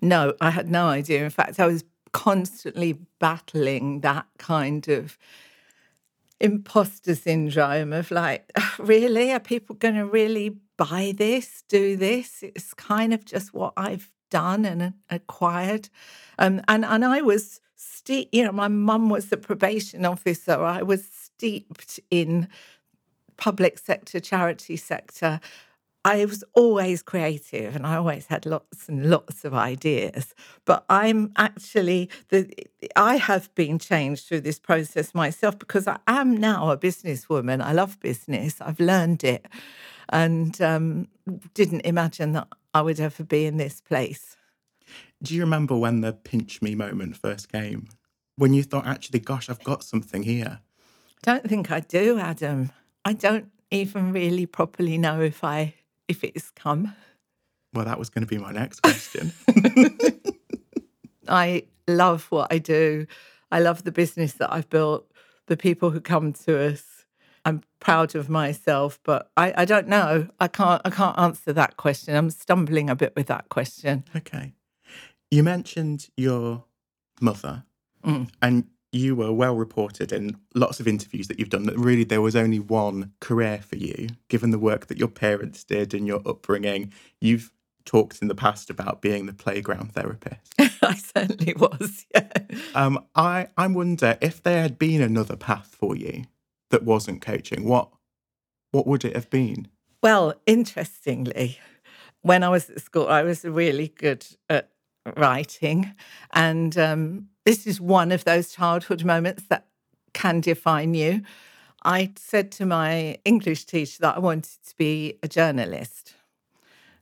no, 0.00 0.34
I 0.40 0.50
had 0.50 0.68
no 0.68 0.86
idea. 0.86 1.24
In 1.24 1.30
fact, 1.30 1.58
I 1.60 1.66
was 1.66 1.84
constantly 2.12 2.98
battling 3.18 4.00
that 4.00 4.26
kind 4.38 4.88
of 4.88 5.18
imposter 6.40 7.14
syndrome 7.14 7.92
of 7.92 8.10
like, 8.10 8.50
really? 8.78 9.32
Are 9.32 9.40
people 9.40 9.74
going 9.76 9.96
to 9.96 10.06
really 10.06 10.56
buy 10.76 11.12
this, 11.16 11.64
do 11.68 11.96
this? 11.96 12.42
It's 12.42 12.74
kind 12.74 13.12
of 13.12 13.24
just 13.24 13.52
what 13.52 13.72
I've 13.76 14.10
done 14.30 14.64
and 14.64 14.94
acquired. 15.10 15.88
Um, 16.38 16.60
and, 16.68 16.84
and 16.84 17.04
I 17.04 17.22
was 17.22 17.60
steep, 17.76 18.28
you 18.32 18.44
know, 18.44 18.52
my 18.52 18.68
mum 18.68 19.08
was 19.08 19.28
the 19.28 19.36
probation 19.36 20.04
officer. 20.04 20.62
I 20.62 20.82
was 20.82 21.06
steeped 21.06 22.00
in 22.10 22.48
public 23.36 23.78
sector, 23.78 24.20
charity 24.20 24.76
sector. 24.76 25.40
I 26.04 26.24
was 26.24 26.44
always 26.54 27.02
creative 27.02 27.74
and 27.74 27.86
I 27.86 27.96
always 27.96 28.26
had 28.26 28.46
lots 28.46 28.88
and 28.88 29.10
lots 29.10 29.44
of 29.44 29.52
ideas. 29.52 30.34
But 30.64 30.84
I'm 30.88 31.32
actually 31.36 32.08
the 32.28 32.50
I 32.96 33.16
have 33.16 33.54
been 33.54 33.78
changed 33.78 34.26
through 34.26 34.42
this 34.42 34.58
process 34.58 35.14
myself 35.14 35.58
because 35.58 35.86
I 35.86 35.98
am 36.06 36.36
now 36.36 36.70
a 36.70 36.78
businesswoman. 36.78 37.62
I 37.62 37.72
love 37.72 37.98
business. 38.00 38.60
I've 38.60 38.80
learned 38.80 39.24
it, 39.24 39.46
and 40.08 40.60
um, 40.62 41.08
didn't 41.54 41.82
imagine 41.82 42.32
that 42.32 42.48
I 42.72 42.82
would 42.82 43.00
ever 43.00 43.24
be 43.24 43.46
in 43.46 43.56
this 43.56 43.80
place. 43.80 44.36
Do 45.22 45.34
you 45.34 45.40
remember 45.40 45.76
when 45.76 46.00
the 46.00 46.12
pinch 46.12 46.62
me 46.62 46.74
moment 46.74 47.16
first 47.16 47.50
came? 47.50 47.88
When 48.36 48.54
you 48.54 48.62
thought, 48.62 48.86
actually, 48.86 49.18
gosh, 49.18 49.50
I've 49.50 49.64
got 49.64 49.82
something 49.82 50.22
here. 50.22 50.60
I 50.60 51.32
don't 51.32 51.48
think 51.48 51.72
I 51.72 51.80
do, 51.80 52.18
Adam. 52.18 52.70
I 53.04 53.14
don't 53.14 53.50
even 53.70 54.12
really 54.12 54.46
properly 54.46 54.96
know 54.96 55.20
if 55.20 55.42
I 55.42 55.74
if 56.08 56.24
it's 56.24 56.50
come? 56.50 56.94
Well, 57.74 57.84
that 57.84 57.98
was 57.98 58.08
going 58.10 58.24
to 58.24 58.28
be 58.28 58.38
my 58.38 58.50
next 58.52 58.80
question. 58.80 59.32
I 61.28 61.64
love 61.86 62.26
what 62.30 62.52
I 62.52 62.58
do. 62.58 63.06
I 63.50 63.60
love 63.60 63.84
the 63.84 63.92
business 63.92 64.32
that 64.34 64.52
I've 64.52 64.68
built, 64.70 65.10
the 65.46 65.56
people 65.56 65.90
who 65.90 66.00
come 66.00 66.32
to 66.32 66.58
us. 66.58 67.04
I'm 67.44 67.62
proud 67.80 68.14
of 68.14 68.28
myself, 68.28 68.98
but 69.04 69.30
I, 69.36 69.54
I 69.58 69.64
don't 69.64 69.88
know. 69.88 70.28
I 70.38 70.48
can't 70.48 70.82
I 70.84 70.90
can't 70.90 71.18
answer 71.18 71.52
that 71.54 71.76
question. 71.76 72.14
I'm 72.14 72.30
stumbling 72.30 72.90
a 72.90 72.96
bit 72.96 73.14
with 73.16 73.26
that 73.28 73.48
question. 73.48 74.04
Okay. 74.14 74.52
You 75.30 75.42
mentioned 75.42 76.08
your 76.16 76.64
mother, 77.20 77.64
Mm. 78.04 78.30
and 78.40 78.64
you 78.92 79.14
were 79.14 79.32
well 79.32 79.54
reported 79.54 80.12
in 80.12 80.36
lots 80.54 80.80
of 80.80 80.88
interviews 80.88 81.28
that 81.28 81.38
you've 81.38 81.50
done 81.50 81.64
that 81.64 81.78
really 81.78 82.04
there 82.04 82.22
was 82.22 82.36
only 82.36 82.58
one 82.58 83.12
career 83.20 83.58
for 83.58 83.76
you, 83.76 84.08
given 84.28 84.50
the 84.50 84.58
work 84.58 84.86
that 84.86 84.98
your 84.98 85.08
parents 85.08 85.64
did 85.64 85.92
and 85.92 86.06
your 86.06 86.22
upbringing. 86.26 86.92
You've 87.20 87.52
talked 87.84 88.20
in 88.20 88.28
the 88.28 88.34
past 88.34 88.70
about 88.70 89.00
being 89.00 89.26
the 89.26 89.32
playground 89.32 89.92
therapist. 89.92 90.54
I 90.58 90.94
certainly 90.94 91.54
was. 91.54 92.06
Yeah. 92.14 92.28
Um, 92.74 93.04
I, 93.14 93.48
I 93.56 93.66
wonder 93.66 94.16
if 94.20 94.42
there 94.42 94.62
had 94.62 94.78
been 94.78 95.02
another 95.02 95.36
path 95.36 95.76
for 95.78 95.94
you 95.94 96.24
that 96.70 96.84
wasn't 96.84 97.20
coaching, 97.20 97.64
what 97.64 97.90
what 98.70 98.86
would 98.86 99.04
it 99.04 99.14
have 99.14 99.30
been? 99.30 99.68
Well, 100.02 100.34
interestingly, 100.46 101.58
when 102.22 102.42
I 102.42 102.48
was 102.48 102.70
at 102.70 102.80
school, 102.80 103.08
I 103.08 103.22
was 103.22 103.44
really 103.44 103.88
good 103.88 104.26
at 104.48 104.70
writing. 105.16 105.94
And 106.32 106.76
um, 106.78 107.28
this 107.44 107.66
is 107.66 107.80
one 107.80 108.12
of 108.12 108.24
those 108.24 108.52
childhood 108.52 109.04
moments 109.04 109.44
that 109.48 109.66
can 110.12 110.40
define 110.40 110.94
you. 110.94 111.22
I 111.84 112.12
said 112.16 112.50
to 112.52 112.66
my 112.66 113.18
English 113.24 113.64
teacher 113.64 113.98
that 114.00 114.16
I 114.16 114.18
wanted 114.18 114.58
to 114.66 114.76
be 114.76 115.18
a 115.22 115.28
journalist. 115.28 116.14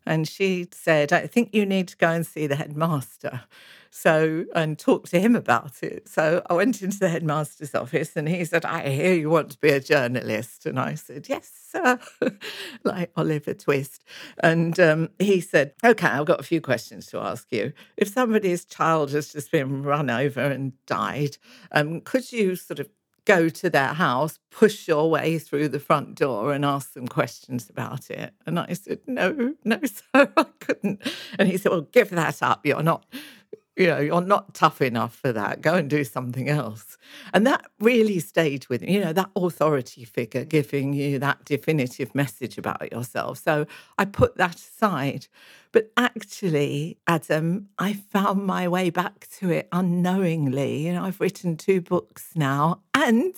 And 0.05 0.29
she 0.29 0.69
said, 0.71 1.13
I 1.13 1.27
think 1.27 1.53
you 1.53 1.67
need 1.67 1.89
to 1.89 1.97
go 1.97 2.11
and 2.11 2.25
see 2.25 2.47
the 2.47 2.57
headmaster. 2.57 3.43
So, 3.99 4.45
and 4.55 4.79
talk 4.79 5.09
to 5.09 5.19
him 5.19 5.35
about 5.35 5.83
it. 5.83 6.07
So 6.07 6.43
I 6.51 6.53
went 6.53 6.83
into 6.83 6.99
the 6.99 7.09
headmaster's 7.09 7.75
office 7.75 8.15
and 8.15 8.29
he 8.29 8.45
said, 8.45 8.67
I 8.67 8.91
hear 8.91 9.15
you 9.15 9.31
want 9.31 9.53
to 9.53 9.59
be 9.59 9.71
a 9.71 9.81
journalist. 9.81 10.67
And 10.67 10.79
I 10.79 10.97
said, 10.97 11.31
Yes, 11.31 11.51
sir, 11.71 11.99
like 12.85 13.11
Oliver 13.17 13.55
Twist. 13.55 14.05
And 14.43 14.79
um, 14.79 15.09
he 15.19 15.41
said, 15.41 15.73
Okay, 15.83 16.09
I've 16.09 16.27
got 16.27 16.41
a 16.41 16.43
few 16.43 16.61
questions 16.61 17.07
to 17.07 17.19
ask 17.21 17.51
you. 17.51 17.73
If 17.97 18.09
somebody's 18.09 18.67
child 18.67 19.13
has 19.13 19.33
just 19.33 19.51
been 19.51 19.83
run 19.83 20.11
over 20.11 20.43
and 20.43 20.75
died, 20.85 21.39
um, 21.73 22.03
could 22.03 22.31
you 22.31 22.55
sort 22.55 22.81
of 22.81 22.91
go 23.27 23.49
to 23.49 23.69
their 23.69 23.93
house, 23.95 24.39
push 24.51 24.89
your 24.89 25.11
way 25.11 25.39
through 25.39 25.69
the 25.69 25.81
front 25.81 26.15
door 26.15 26.53
and 26.53 26.65
ask 26.65 26.95
them 26.95 27.09
questions 27.09 27.69
about 27.69 28.09
it. 28.09 28.33
And 28.47 28.59
I 28.59 28.73
said, 28.73 29.01
No, 29.07 29.55
no, 29.65 29.81
sir, 29.85 30.33
I 30.37 30.47
couldn't. 30.61 31.03
And 31.39 31.49
he 31.49 31.59
said, 31.59 31.73
Well, 31.73 31.83
give 31.83 32.11
that 32.11 32.43
up. 32.43 32.65
You're 32.65 32.83
not, 32.83 33.05
you 33.77 33.87
know, 33.87 33.99
you're 34.01 34.23
not 34.23 34.55
tough 34.55 34.81
enough 34.81 35.15
for 35.15 35.33
that. 35.33 35.61
Go 35.61 35.75
and 35.75 35.89
do 35.91 36.03
something 36.03 36.49
else. 36.49 36.97
And 37.35 37.47
that 37.47 37.67
really 37.79 38.19
stayed 38.21 38.67
with 38.69 38.81
me, 38.81 38.95
you 38.95 39.01
know, 39.01 39.13
that 39.13 39.31
authority 39.37 40.05
figure 40.05 40.45
giving 40.45 40.95
you 40.95 41.19
that 41.19 41.45
definitive 41.45 42.15
message 42.15 42.57
about 42.57 42.91
yourself. 42.91 43.43
So 43.45 43.67
I 43.99 44.07
put 44.07 44.37
that 44.39 44.57
aside. 44.57 45.27
But 45.73 45.93
actually, 45.99 46.97
Adam, 47.07 47.69
I 47.79 47.93
found 47.93 48.47
my 48.47 48.67
way 48.67 48.89
back 48.89 49.29
to 49.39 49.51
it 49.51 49.69
unknowingly. 49.73 50.87
You 50.87 50.95
know, 50.95 51.05
I've 51.05 51.21
written 51.21 51.59
two 51.59 51.83
books 51.83 52.31
now 52.35 52.81
and 52.95 53.35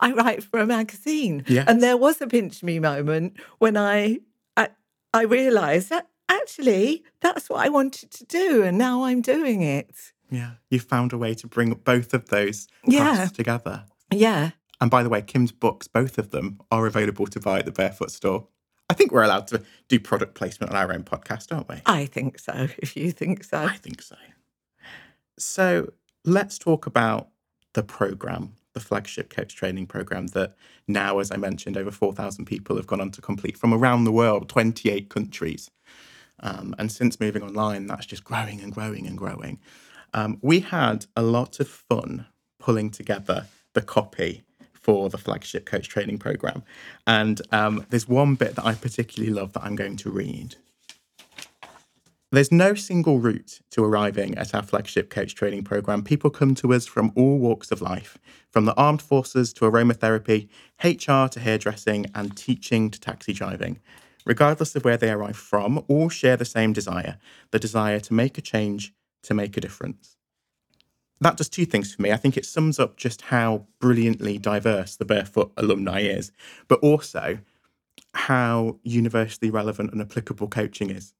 I 0.00 0.12
write 0.12 0.44
for 0.44 0.60
a 0.60 0.66
magazine. 0.66 1.44
Yes. 1.46 1.66
And 1.66 1.82
there 1.82 1.96
was 1.96 2.20
a 2.20 2.26
pinch 2.26 2.62
me 2.62 2.78
moment 2.78 3.38
when 3.58 3.78
I 3.78 4.18
I, 4.54 4.68
I 5.14 5.22
realized 5.22 5.88
that 5.88 6.08
actually 6.28 7.04
that's 7.20 7.48
what 7.48 7.64
I 7.64 7.68
wanted 7.68 8.10
to 8.12 8.24
do 8.24 8.62
and 8.62 8.76
now 8.78 9.04
I'm 9.04 9.20
doing 9.22 9.62
it. 9.62 9.90
Yeah. 10.30 10.52
You 10.70 10.78
found 10.80 11.12
a 11.12 11.18
way 11.18 11.34
to 11.34 11.46
bring 11.46 11.72
both 11.72 12.12
of 12.14 12.28
those 12.28 12.68
Yeah. 12.84 13.26
together. 13.26 13.84
Yeah. 14.12 14.50
And 14.80 14.90
by 14.90 15.02
the 15.02 15.08
way, 15.08 15.22
Kim's 15.22 15.52
books, 15.52 15.88
both 15.88 16.18
of 16.18 16.30
them, 16.30 16.60
are 16.70 16.86
available 16.86 17.26
to 17.26 17.40
buy 17.40 17.58
at 17.60 17.64
the 17.64 17.72
Barefoot 17.72 18.10
store. 18.10 18.46
I 18.90 18.94
think 18.94 19.10
we're 19.12 19.24
allowed 19.24 19.46
to 19.48 19.62
do 19.88 19.98
product 20.00 20.34
placement 20.34 20.72
on 20.72 20.76
our 20.78 20.92
own 20.92 21.02
podcast, 21.02 21.52
aren't 21.54 21.68
we? 21.68 21.76
I 21.84 22.06
think 22.06 22.38
so, 22.38 22.68
if 22.78 22.96
you 22.96 23.10
think 23.10 23.42
so. 23.44 23.58
I 23.58 23.76
think 23.76 24.00
so. 24.02 24.16
So 25.38 25.92
let's 26.24 26.58
talk 26.58 26.86
about 26.86 27.28
the 27.74 27.82
program, 27.82 28.54
the 28.72 28.80
flagship 28.80 29.30
coach 29.30 29.54
training 29.54 29.86
program 29.86 30.28
that 30.28 30.56
now, 30.86 31.18
as 31.18 31.30
I 31.30 31.36
mentioned, 31.36 31.76
over 31.76 31.90
4,000 31.90 32.44
people 32.46 32.76
have 32.76 32.86
gone 32.86 33.00
on 33.00 33.10
to 33.12 33.20
complete 33.20 33.56
from 33.58 33.74
around 33.74 34.04
the 34.04 34.12
world, 34.12 34.48
28 34.48 35.08
countries. 35.10 35.70
Um, 36.40 36.74
and 36.78 36.90
since 36.90 37.20
moving 37.20 37.42
online, 37.42 37.86
that's 37.86 38.06
just 38.06 38.24
growing 38.24 38.60
and 38.60 38.72
growing 38.72 39.06
and 39.06 39.16
growing. 39.16 39.58
Um, 40.14 40.38
we 40.42 40.60
had 40.60 41.06
a 41.16 41.22
lot 41.22 41.60
of 41.60 41.68
fun 41.68 42.26
pulling 42.58 42.90
together 42.90 43.46
the 43.74 43.82
copy 43.82 44.42
for 44.72 45.10
the 45.10 45.18
flagship 45.18 45.66
coach 45.66 45.88
training 45.88 46.18
program. 46.18 46.62
And 47.06 47.42
um, 47.52 47.84
there's 47.90 48.08
one 48.08 48.36
bit 48.36 48.54
that 48.54 48.64
I 48.64 48.74
particularly 48.74 49.32
love 49.32 49.52
that 49.52 49.64
I'm 49.64 49.76
going 49.76 49.96
to 49.98 50.10
read. 50.10 50.56
There's 52.30 52.52
no 52.52 52.74
single 52.74 53.20
route 53.20 53.60
to 53.70 53.82
arriving 53.82 54.36
at 54.36 54.54
our 54.54 54.62
flagship 54.62 55.08
coach 55.08 55.34
training 55.34 55.64
program. 55.64 56.02
People 56.02 56.28
come 56.28 56.54
to 56.56 56.74
us 56.74 56.84
from 56.84 57.10
all 57.16 57.38
walks 57.38 57.70
of 57.70 57.80
life, 57.80 58.18
from 58.50 58.66
the 58.66 58.74
armed 58.76 59.00
forces 59.00 59.52
to 59.54 59.64
aromatherapy, 59.64 60.48
HR 60.84 61.28
to 61.28 61.40
hairdressing, 61.40 62.04
and 62.14 62.36
teaching 62.36 62.90
to 62.90 63.00
taxi 63.00 63.32
driving. 63.32 63.80
Regardless 64.28 64.76
of 64.76 64.84
where 64.84 64.98
they 64.98 65.10
arrive 65.10 65.38
from, 65.38 65.82
all 65.88 66.10
share 66.10 66.36
the 66.36 66.44
same 66.44 66.74
desire 66.74 67.16
the 67.50 67.58
desire 67.58 67.98
to 67.98 68.12
make 68.12 68.36
a 68.36 68.42
change, 68.42 68.92
to 69.22 69.32
make 69.32 69.56
a 69.56 69.60
difference. 69.60 70.16
That 71.20 71.38
does 71.38 71.48
two 71.48 71.64
things 71.64 71.94
for 71.94 72.02
me. 72.02 72.12
I 72.12 72.16
think 72.16 72.36
it 72.36 72.44
sums 72.44 72.78
up 72.78 72.96
just 72.96 73.22
how 73.22 73.66
brilliantly 73.80 74.38
diverse 74.38 74.96
the 74.96 75.06
Barefoot 75.06 75.50
alumni 75.56 76.02
is, 76.02 76.30
but 76.68 76.78
also 76.80 77.38
how 78.12 78.76
universally 78.82 79.50
relevant 79.50 79.92
and 79.92 80.00
applicable 80.00 80.48
coaching 80.48 80.90
is. 80.90 81.14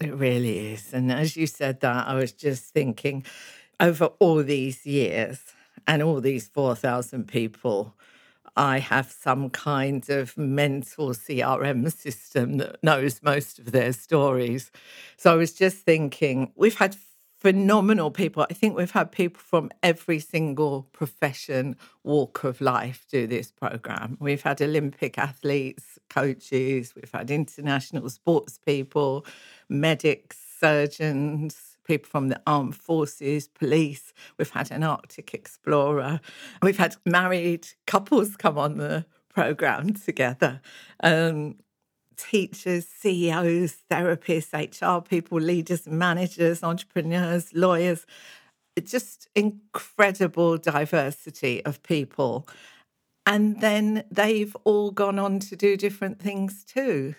It 0.00 0.14
really 0.14 0.72
is. 0.72 0.94
And 0.94 1.10
as 1.10 1.36
you 1.36 1.46
said 1.48 1.80
that, 1.80 2.06
I 2.06 2.14
was 2.14 2.32
just 2.32 2.72
thinking 2.72 3.24
over 3.80 4.06
all 4.20 4.42
these 4.44 4.86
years 4.86 5.40
and 5.86 6.00
all 6.00 6.20
these 6.20 6.48
4,000 6.48 7.26
people, 7.26 7.94
I 8.56 8.78
have 8.78 9.10
some 9.10 9.50
kind 9.50 10.08
of 10.08 10.36
mental 10.38 11.10
CRM 11.10 11.92
system 11.92 12.56
that 12.58 12.82
knows 12.82 13.22
most 13.22 13.58
of 13.58 13.72
their 13.72 13.92
stories. 13.92 14.70
So 15.16 15.32
I 15.32 15.36
was 15.36 15.52
just 15.52 15.78
thinking, 15.78 16.52
we've 16.56 16.76
had 16.76 16.96
phenomenal 17.38 18.10
people. 18.10 18.46
I 18.48 18.54
think 18.54 18.76
we've 18.76 18.90
had 18.90 19.12
people 19.12 19.40
from 19.40 19.70
every 19.82 20.18
single 20.18 20.88
profession, 20.92 21.76
walk 22.02 22.44
of 22.44 22.60
life 22.60 23.04
do 23.10 23.26
this 23.26 23.52
program. 23.52 24.16
We've 24.20 24.42
had 24.42 24.62
Olympic 24.62 25.18
athletes, 25.18 25.98
coaches, 26.08 26.94
we've 26.94 27.12
had 27.12 27.30
international 27.30 28.08
sports 28.08 28.58
people, 28.64 29.26
medics, 29.68 30.38
surgeons, 30.58 31.65
people 31.86 32.08
from 32.08 32.28
the 32.28 32.40
armed 32.46 32.76
forces, 32.76 33.48
police. 33.48 34.12
We've 34.38 34.50
had 34.50 34.70
an 34.70 34.82
Arctic 34.82 35.34
explorer. 35.34 36.20
We've 36.62 36.78
had 36.78 36.96
married 37.04 37.68
couples 37.86 38.36
come 38.36 38.58
on 38.58 38.78
the 38.78 39.06
program 39.28 39.94
together. 39.94 40.60
Um, 41.02 41.56
teachers, 42.16 42.86
CEOs, 42.86 43.76
therapists, 43.90 44.52
HR 44.52 45.02
people, 45.02 45.38
leaders, 45.38 45.86
managers, 45.86 46.62
entrepreneurs, 46.62 47.52
lawyers. 47.54 48.06
Just 48.82 49.28
incredible 49.34 50.58
diversity 50.58 51.64
of 51.64 51.82
people. 51.82 52.48
And 53.24 53.60
then 53.60 54.04
they've 54.10 54.56
all 54.64 54.90
gone 54.90 55.18
on 55.18 55.40
to 55.40 55.56
do 55.56 55.76
different 55.76 56.20
things 56.20 56.64
too. 56.64 57.14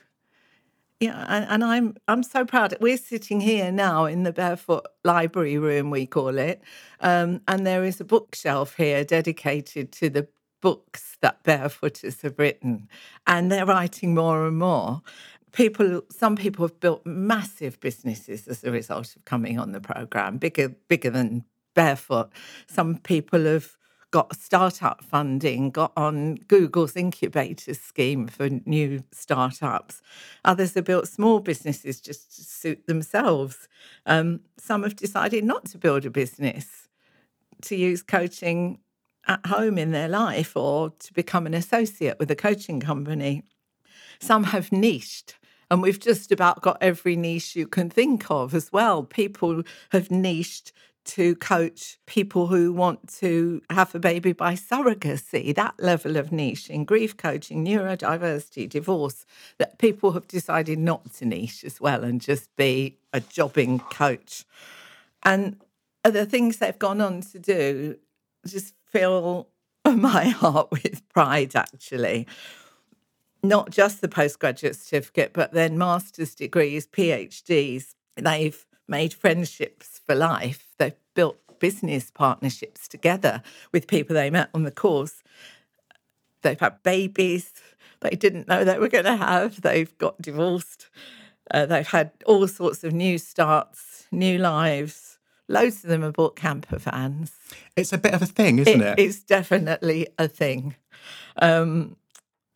Yeah, 1.00 1.26
and, 1.28 1.46
and 1.50 1.64
I'm 1.64 1.96
I'm 2.08 2.24
so 2.24 2.44
proud. 2.44 2.76
We're 2.82 2.98
sitting 2.98 3.40
here 3.40 3.72
now 3.72 4.06
in 4.06 4.24
the 4.24 4.34
Barefoot 4.34 4.88
Library 5.04 5.60
Room, 5.60 5.92
we 5.92 6.08
call 6.08 6.40
it, 6.40 6.62
um, 7.02 7.42
and 7.48 7.68
there 7.68 7.84
is 7.84 8.02
a 8.02 8.06
bookshelf 8.06 8.76
here 8.76 9.04
dedicated 9.04 9.92
to 9.94 10.10
the 10.10 10.28
books 10.60 11.18
that 11.22 11.44
barefooters 11.44 12.24
have 12.24 12.40
written, 12.40 12.90
and 13.28 13.52
they're 13.52 13.66
writing 13.66 14.16
more 14.16 14.48
and 14.48 14.58
more. 14.58 15.04
People, 15.52 16.02
some 16.10 16.36
people 16.36 16.66
have 16.66 16.80
built 16.80 17.06
massive 17.06 17.80
businesses 17.80 18.48
as 18.48 18.64
a 18.64 18.72
result 18.72 19.16
of 19.16 19.24
coming 19.26 19.60
on 19.60 19.74
the 19.74 19.80
program, 19.82 20.38
bigger 20.38 20.70
bigger 20.88 21.12
than 21.12 21.46
Barefoot. 21.76 22.30
Some 22.66 22.98
people 22.98 23.46
have 23.46 23.77
got 24.12 24.36
startup 24.36 25.04
funding, 25.04 25.70
got 25.70 25.92
on 25.98 26.36
Google's 26.48 26.96
incubator 26.96 27.74
scheme 27.74 28.28
for 28.28 28.50
new 28.66 29.04
startups. 29.12 30.02
Others 30.46 30.76
have 30.76 30.86
built 30.86 31.08
small 31.08 31.40
businesses 31.40 32.00
just 32.00 32.36
to 32.36 32.44
suit 32.44 32.88
themselves. 32.88 33.68
Um, 34.06 34.42
some 34.58 34.84
have 34.84 34.96
decided 34.96 35.44
not 35.44 35.66
to 35.66 35.78
build 35.78 36.06
a 36.06 36.10
business, 36.10 36.88
to 37.64 37.76
use 37.76 38.02
coaching 38.02 38.80
at 39.28 39.46
home 39.46 39.78
in 39.78 39.92
their 39.92 40.08
life 40.08 40.56
or 40.56 40.92
to 40.92 41.14
become 41.14 41.46
an 41.46 41.54
associate 41.54 42.18
with 42.18 42.32
a 42.32 42.36
coaching 42.36 42.80
company. 42.80 43.44
Some 44.20 44.46
have 44.46 44.72
niched. 44.72 45.36
And 45.70 45.82
we've 45.82 46.00
just 46.00 46.32
about 46.32 46.62
got 46.62 46.78
every 46.80 47.18
niche 47.18 47.56
you 47.56 47.68
can 47.68 47.90
think 47.90 48.32
of 48.32 48.56
as 48.56 48.72
well. 48.72 49.04
People 49.04 49.64
have 49.92 50.10
niched 50.10 50.72
to 51.08 51.36
coach 51.36 51.98
people 52.06 52.48
who 52.48 52.72
want 52.74 53.08
to 53.16 53.62
have 53.70 53.96
a 53.96 54.00
baby 54.00 54.34
by 54.34 54.54
surrogacy, 54.54 55.56
that 55.56 55.76
level 55.80 56.18
of 56.18 56.32
niche 56.32 56.70
in 56.70 56.86
grief 56.86 57.16
coaching, 57.18 57.66
neurodiversity, 57.66 58.70
divorce, 58.70 59.26
that 59.58 59.80
people 59.80 60.12
have 60.12 60.28
decided 60.28 60.80
not 60.80 61.14
to 61.14 61.26
niche 61.26 61.64
as 61.64 61.82
well 61.82 62.04
and 62.04 62.22
just 62.22 62.56
be 62.56 62.98
a 63.14 63.20
jobbing 63.20 63.80
coach. 63.80 64.46
And 65.24 65.62
the 66.04 66.26
things 66.26 66.58
they've 66.58 66.78
gone 66.78 67.02
on 67.02 67.22
to 67.22 67.40
do 67.40 67.98
just 68.46 68.74
fill 68.86 69.50
my 69.86 70.30
heart 70.30 70.72
with 70.72 71.08
pride, 71.10 71.56
actually. 71.56 72.28
Not 73.44 73.70
just 73.70 74.02
the 74.02 74.08
postgraduate 74.08 74.76
certificate, 74.76 75.32
but 75.34 75.54
then 75.54 75.78
master's 75.78 76.36
degrees, 76.36 76.88
PhDs. 76.88 77.94
They've 78.16 78.66
made 78.88 79.14
friendships 79.14 80.02
for 80.06 80.16
life. 80.16 80.67
They've 80.78 80.96
built 81.16 81.38
business 81.60 82.12
partnerships 82.12 82.88
together 82.88 83.42
with 83.72 83.88
people 83.88 84.14
they 84.14 84.30
met 84.30 84.50
on 84.54 84.64
the 84.64 84.72
course. 84.72 85.24
They've 86.44 86.60
had 86.60 86.84
babies 86.84 87.52
they 88.02 88.12
didn't 88.12 88.48
know 88.48 88.64
they 88.64 88.78
were 88.78 88.90
going 88.90 89.06
to 89.06 89.16
have. 89.16 89.62
They've 89.62 89.96
got 89.98 90.22
divorced. 90.22 90.90
Uh, 91.50 91.66
they've 91.66 91.88
had 91.88 92.12
all 92.26 92.48
sorts 92.48 92.84
of 92.84 92.94
new 92.94 93.18
starts, 93.18 94.08
new 94.12 94.38
lives. 94.38 95.18
Loads 95.48 95.84
of 95.84 95.90
them 95.90 96.02
have 96.02 96.14
bought 96.14 96.36
camper 96.36 96.78
vans. 96.78 97.32
It's 97.76 97.94
a 97.94 97.98
bit 97.98 98.14
of 98.14 98.22
a 98.22 98.26
thing, 98.26 98.60
isn't 98.60 98.82
it? 98.82 99.00
it? 99.00 99.02
It's 99.02 99.20
definitely 99.20 100.08
a 100.20 100.28
thing. 100.28 100.76
Um, 101.42 101.96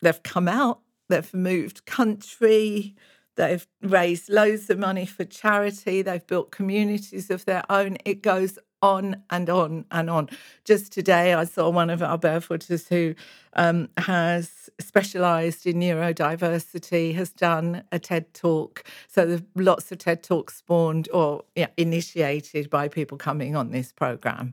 they've 0.02 0.22
come 0.22 0.46
out, 0.46 0.80
they've 1.08 1.32
moved 1.32 1.86
country, 1.86 2.94
They've 3.36 3.66
raised 3.82 4.28
loads 4.28 4.68
of 4.70 4.78
money 4.78 5.06
for 5.06 5.24
charity. 5.24 6.02
They've 6.02 6.26
built 6.26 6.50
communities 6.50 7.30
of 7.30 7.44
their 7.44 7.62
own. 7.70 7.96
It 8.04 8.22
goes 8.22 8.58
on 8.82 9.22
and 9.30 9.48
on 9.48 9.86
and 9.90 10.10
on. 10.10 10.28
Just 10.64 10.92
today, 10.92 11.34
I 11.34 11.44
saw 11.44 11.70
one 11.70 11.88
of 11.88 12.02
our 12.02 12.18
barefooters 12.18 12.88
who 12.88 13.14
um, 13.54 13.88
has 13.96 14.68
specialised 14.80 15.66
in 15.66 15.76
neurodiversity, 15.76 17.14
has 17.14 17.30
done 17.30 17.84
a 17.92 17.98
TED 17.98 18.34
talk. 18.34 18.84
So 19.08 19.24
there's 19.24 19.42
lots 19.54 19.92
of 19.92 19.98
TED 19.98 20.22
talks 20.22 20.56
spawned 20.56 21.08
or 21.12 21.44
yeah, 21.54 21.68
initiated 21.76 22.68
by 22.68 22.88
people 22.88 23.16
coming 23.16 23.56
on 23.56 23.70
this 23.70 23.92
program. 23.92 24.52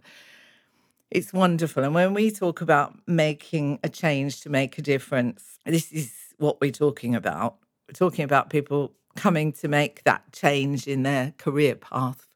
It's 1.11 1.33
wonderful. 1.33 1.83
And 1.83 1.95
when 1.95 2.13
we 2.13 2.29
talk 2.29 2.61
about 2.61 2.95
making 3.07 3.79
a 3.83 3.89
change 3.89 4.41
to 4.41 4.49
make 4.49 4.77
a 4.77 4.81
difference, 4.83 5.57
this 5.65 5.91
is 5.91 6.13
what 6.37 6.61
we're 6.61 6.71
talking 6.71 7.15
about 7.15 7.57
we're 7.89 7.93
talking 7.93 8.23
about 8.23 8.51
people 8.51 8.93
coming 9.15 9.51
to 9.51 9.67
make 9.67 10.03
that 10.03 10.31
change 10.31 10.87
in 10.87 11.01
their 11.01 11.33
career 11.39 11.73
path 11.73 12.27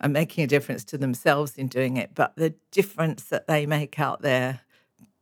and 0.00 0.14
making 0.14 0.42
a 0.42 0.46
difference 0.46 0.82
to 0.82 0.96
themselves 0.96 1.56
in 1.56 1.68
doing 1.68 1.98
it. 1.98 2.14
But 2.14 2.34
the 2.36 2.54
difference 2.70 3.24
that 3.24 3.46
they 3.46 3.66
make 3.66 4.00
out 4.00 4.22
there 4.22 4.60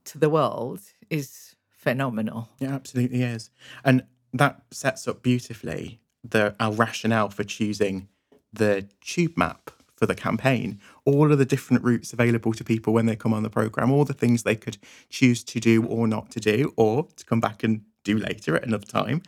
to 0.04 0.18
the 0.18 0.30
world 0.30 0.80
is 1.10 1.56
phenomenal. 1.68 2.48
It 2.60 2.68
absolutely 2.68 3.22
is. 3.22 3.50
And 3.84 4.04
that 4.32 4.62
sets 4.70 5.08
up 5.08 5.20
beautifully 5.22 6.00
the 6.22 6.54
our 6.60 6.72
rationale 6.72 7.30
for 7.30 7.42
choosing 7.42 8.08
the 8.52 8.86
tube 9.00 9.36
map 9.36 9.70
for 9.96 10.06
the 10.06 10.14
campaign, 10.14 10.80
all 11.04 11.32
of 11.32 11.38
the 11.38 11.44
different 11.44 11.82
routes 11.82 12.12
available 12.12 12.52
to 12.52 12.62
people 12.62 12.92
when 12.92 13.06
they 13.06 13.16
come 13.16 13.34
on 13.34 13.42
the 13.42 13.50
program, 13.50 13.90
all 13.90 14.04
the 14.04 14.14
things 14.14 14.44
they 14.44 14.54
could 14.54 14.78
choose 15.08 15.42
to 15.44 15.58
do 15.58 15.84
or 15.84 16.06
not 16.06 16.30
to 16.30 16.40
do, 16.40 16.72
or 16.76 17.08
to 17.16 17.24
come 17.24 17.40
back 17.40 17.64
and 17.64 17.82
do 18.04 18.18
later 18.18 18.56
at 18.56 18.64
another 18.64 18.86
time. 18.86 19.22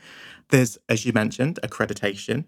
There's, 0.51 0.79
as 0.89 1.05
you 1.05 1.13
mentioned, 1.13 1.59
accreditation, 1.63 2.45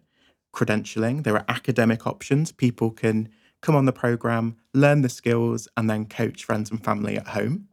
credentialing. 0.55 1.25
There 1.25 1.37
are 1.37 1.45
academic 1.49 2.07
options. 2.07 2.53
People 2.53 2.91
can 2.91 3.29
come 3.61 3.75
on 3.75 3.87
the 3.87 3.93
program, 3.93 4.57
learn 4.73 5.03
the 5.03 5.09
skills, 5.09 5.69
and 5.77 5.89
then 5.89 6.07
coach 6.07 6.45
friends 6.45 6.71
and 6.71 6.83
family 6.83 7.17
at 7.17 7.29
home. 7.29 7.69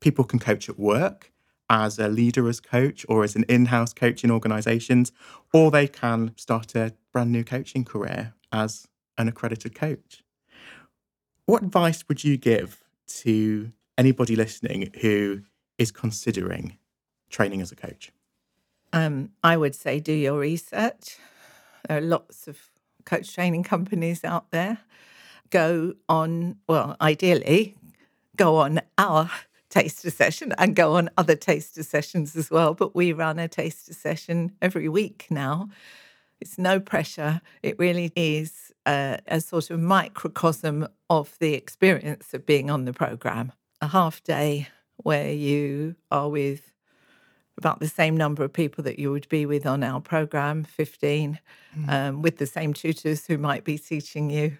People 0.00 0.24
can 0.24 0.38
coach 0.38 0.68
at 0.68 0.78
work 0.78 1.32
as 1.70 1.98
a 1.98 2.08
leader 2.08 2.48
as 2.48 2.60
coach 2.60 3.06
or 3.08 3.24
as 3.24 3.36
an 3.36 3.44
in-house 3.48 3.94
coach 3.94 4.22
in 4.22 4.30
organizations 4.30 5.12
or 5.52 5.70
they 5.70 5.88
can 5.88 6.32
start 6.36 6.74
a 6.74 6.92
brand 7.12 7.32
new 7.32 7.42
coaching 7.42 7.84
career 7.84 8.34
as 8.52 8.86
an 9.16 9.28
accredited 9.28 9.74
coach 9.74 10.22
what 11.46 11.62
advice 11.62 12.04
would 12.08 12.24
you 12.24 12.36
give 12.36 12.82
to 13.06 13.72
anybody 13.98 14.36
listening 14.36 14.90
who 15.00 15.40
is 15.78 15.90
considering 15.90 16.76
training 17.30 17.60
as 17.60 17.72
a 17.72 17.76
coach? 17.76 18.12
Um, 18.92 19.30
I 19.42 19.56
would 19.56 19.74
say 19.74 20.00
do 20.00 20.12
your 20.12 20.38
research. 20.38 21.18
There 21.88 21.98
are 21.98 22.00
lots 22.00 22.46
of 22.46 22.58
coach 23.04 23.34
training 23.34 23.64
companies 23.64 24.24
out 24.24 24.50
there. 24.50 24.78
Go 25.50 25.94
on, 26.08 26.56
well, 26.68 26.96
ideally, 27.00 27.76
go 28.36 28.56
on 28.56 28.80
our 28.98 29.30
taster 29.68 30.10
session 30.10 30.52
and 30.58 30.76
go 30.76 30.94
on 30.94 31.10
other 31.18 31.34
taster 31.34 31.82
sessions 31.82 32.36
as 32.36 32.50
well. 32.50 32.74
But 32.74 32.94
we 32.94 33.12
run 33.12 33.38
a 33.38 33.48
taster 33.48 33.92
session 33.92 34.52
every 34.62 34.88
week 34.88 35.26
now. 35.30 35.68
It's 36.40 36.58
no 36.58 36.78
pressure. 36.78 37.40
It 37.62 37.78
really 37.78 38.12
is 38.14 38.72
a, 38.86 39.18
a 39.26 39.40
sort 39.40 39.70
of 39.70 39.80
microcosm 39.80 40.86
of 41.10 41.36
the 41.38 41.54
experience 41.54 42.34
of 42.34 42.46
being 42.46 42.70
on 42.70 42.84
the 42.84 42.92
program. 42.92 43.52
A 43.80 43.88
half 43.88 44.22
day 44.22 44.68
where 44.96 45.32
you 45.32 45.96
are 46.10 46.28
with 46.28 46.73
about 47.56 47.80
the 47.80 47.88
same 47.88 48.16
number 48.16 48.44
of 48.44 48.52
people 48.52 48.82
that 48.84 48.98
you 48.98 49.10
would 49.10 49.28
be 49.28 49.46
with 49.46 49.66
on 49.66 49.82
our 49.82 50.00
program 50.00 50.64
15 50.64 51.38
mm. 51.76 51.88
um, 51.88 52.22
with 52.22 52.38
the 52.38 52.46
same 52.46 52.72
tutors 52.72 53.26
who 53.26 53.38
might 53.38 53.64
be 53.64 53.78
teaching 53.78 54.30
you. 54.30 54.58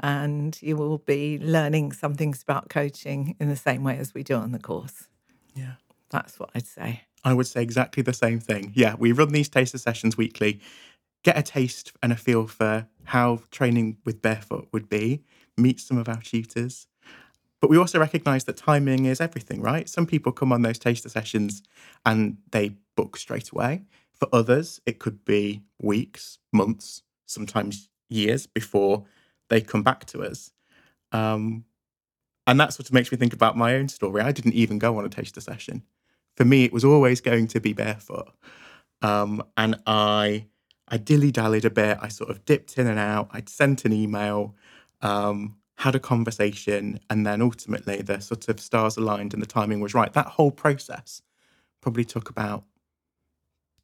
And 0.00 0.58
you 0.60 0.76
will 0.76 0.98
be 0.98 1.38
learning 1.38 1.92
some 1.92 2.14
things 2.14 2.42
about 2.42 2.68
coaching 2.68 3.36
in 3.40 3.48
the 3.48 3.56
same 3.56 3.82
way 3.82 3.96
as 3.96 4.12
we 4.12 4.22
do 4.22 4.34
on 4.34 4.52
the 4.52 4.58
course. 4.58 5.08
Yeah. 5.54 5.74
That's 6.10 6.38
what 6.38 6.50
i'd 6.54 6.66
say. 6.66 7.02
I 7.24 7.34
would 7.34 7.46
say 7.46 7.62
exactly 7.62 8.02
the 8.02 8.12
same 8.12 8.38
thing. 8.40 8.72
Yeah 8.74 8.94
we 8.98 9.12
run 9.12 9.32
these 9.32 9.48
taster 9.48 9.78
sessions 9.78 10.16
weekly. 10.16 10.60
Get 11.24 11.38
a 11.38 11.42
taste 11.42 11.92
and 12.02 12.12
a 12.12 12.16
feel 12.16 12.46
for 12.46 12.86
how 13.04 13.40
training 13.50 13.96
with 14.04 14.22
barefoot 14.22 14.68
would 14.72 14.88
be. 14.88 15.22
Meet 15.56 15.80
some 15.80 15.98
of 15.98 16.08
our 16.08 16.20
tutors 16.20 16.86
but 17.60 17.70
we 17.70 17.78
also 17.78 17.98
recognize 17.98 18.44
that 18.44 18.56
timing 18.56 19.06
is 19.06 19.20
everything, 19.20 19.60
right? 19.60 19.88
Some 19.88 20.06
people 20.06 20.32
come 20.32 20.52
on 20.52 20.62
those 20.62 20.78
taster 20.78 21.08
sessions 21.08 21.62
and 22.04 22.38
they 22.50 22.76
book 22.96 23.16
straight 23.16 23.50
away. 23.50 23.82
For 24.12 24.28
others, 24.32 24.80
it 24.86 24.98
could 24.98 25.24
be 25.24 25.62
weeks, 25.80 26.38
months, 26.52 27.02
sometimes 27.26 27.88
years 28.08 28.46
before 28.46 29.04
they 29.48 29.60
come 29.60 29.82
back 29.82 30.04
to 30.06 30.22
us. 30.22 30.52
Um, 31.12 31.64
and 32.46 32.60
that 32.60 32.72
sort 32.72 32.88
of 32.88 32.92
makes 32.92 33.10
me 33.10 33.18
think 33.18 33.32
about 33.32 33.56
my 33.56 33.74
own 33.74 33.88
story. 33.88 34.22
I 34.22 34.32
didn't 34.32 34.54
even 34.54 34.78
go 34.78 34.98
on 34.98 35.04
a 35.04 35.08
taster 35.08 35.40
session. 35.40 35.82
For 36.36 36.44
me, 36.44 36.64
it 36.64 36.72
was 36.72 36.84
always 36.84 37.20
going 37.20 37.48
to 37.48 37.60
be 37.60 37.72
barefoot. 37.72 38.32
Um, 39.02 39.42
and 39.56 39.76
I 39.86 40.46
I 40.88 40.98
dilly 40.98 41.32
dallied 41.32 41.64
a 41.64 41.70
bit. 41.70 41.98
I 42.00 42.08
sort 42.08 42.30
of 42.30 42.44
dipped 42.44 42.78
in 42.78 42.86
and 42.86 42.98
out. 42.98 43.28
I'd 43.32 43.48
sent 43.48 43.84
an 43.84 43.92
email. 43.92 44.54
Um, 45.02 45.56
had 45.76 45.94
a 45.94 46.00
conversation, 46.00 46.98
and 47.10 47.26
then 47.26 47.42
ultimately 47.42 48.00
the 48.00 48.20
sort 48.20 48.48
of 48.48 48.60
stars 48.60 48.96
aligned 48.96 49.34
and 49.34 49.42
the 49.42 49.46
timing 49.46 49.80
was 49.80 49.94
right. 49.94 50.12
That 50.12 50.26
whole 50.26 50.50
process 50.50 51.22
probably 51.80 52.04
took 52.04 52.30
about 52.30 52.64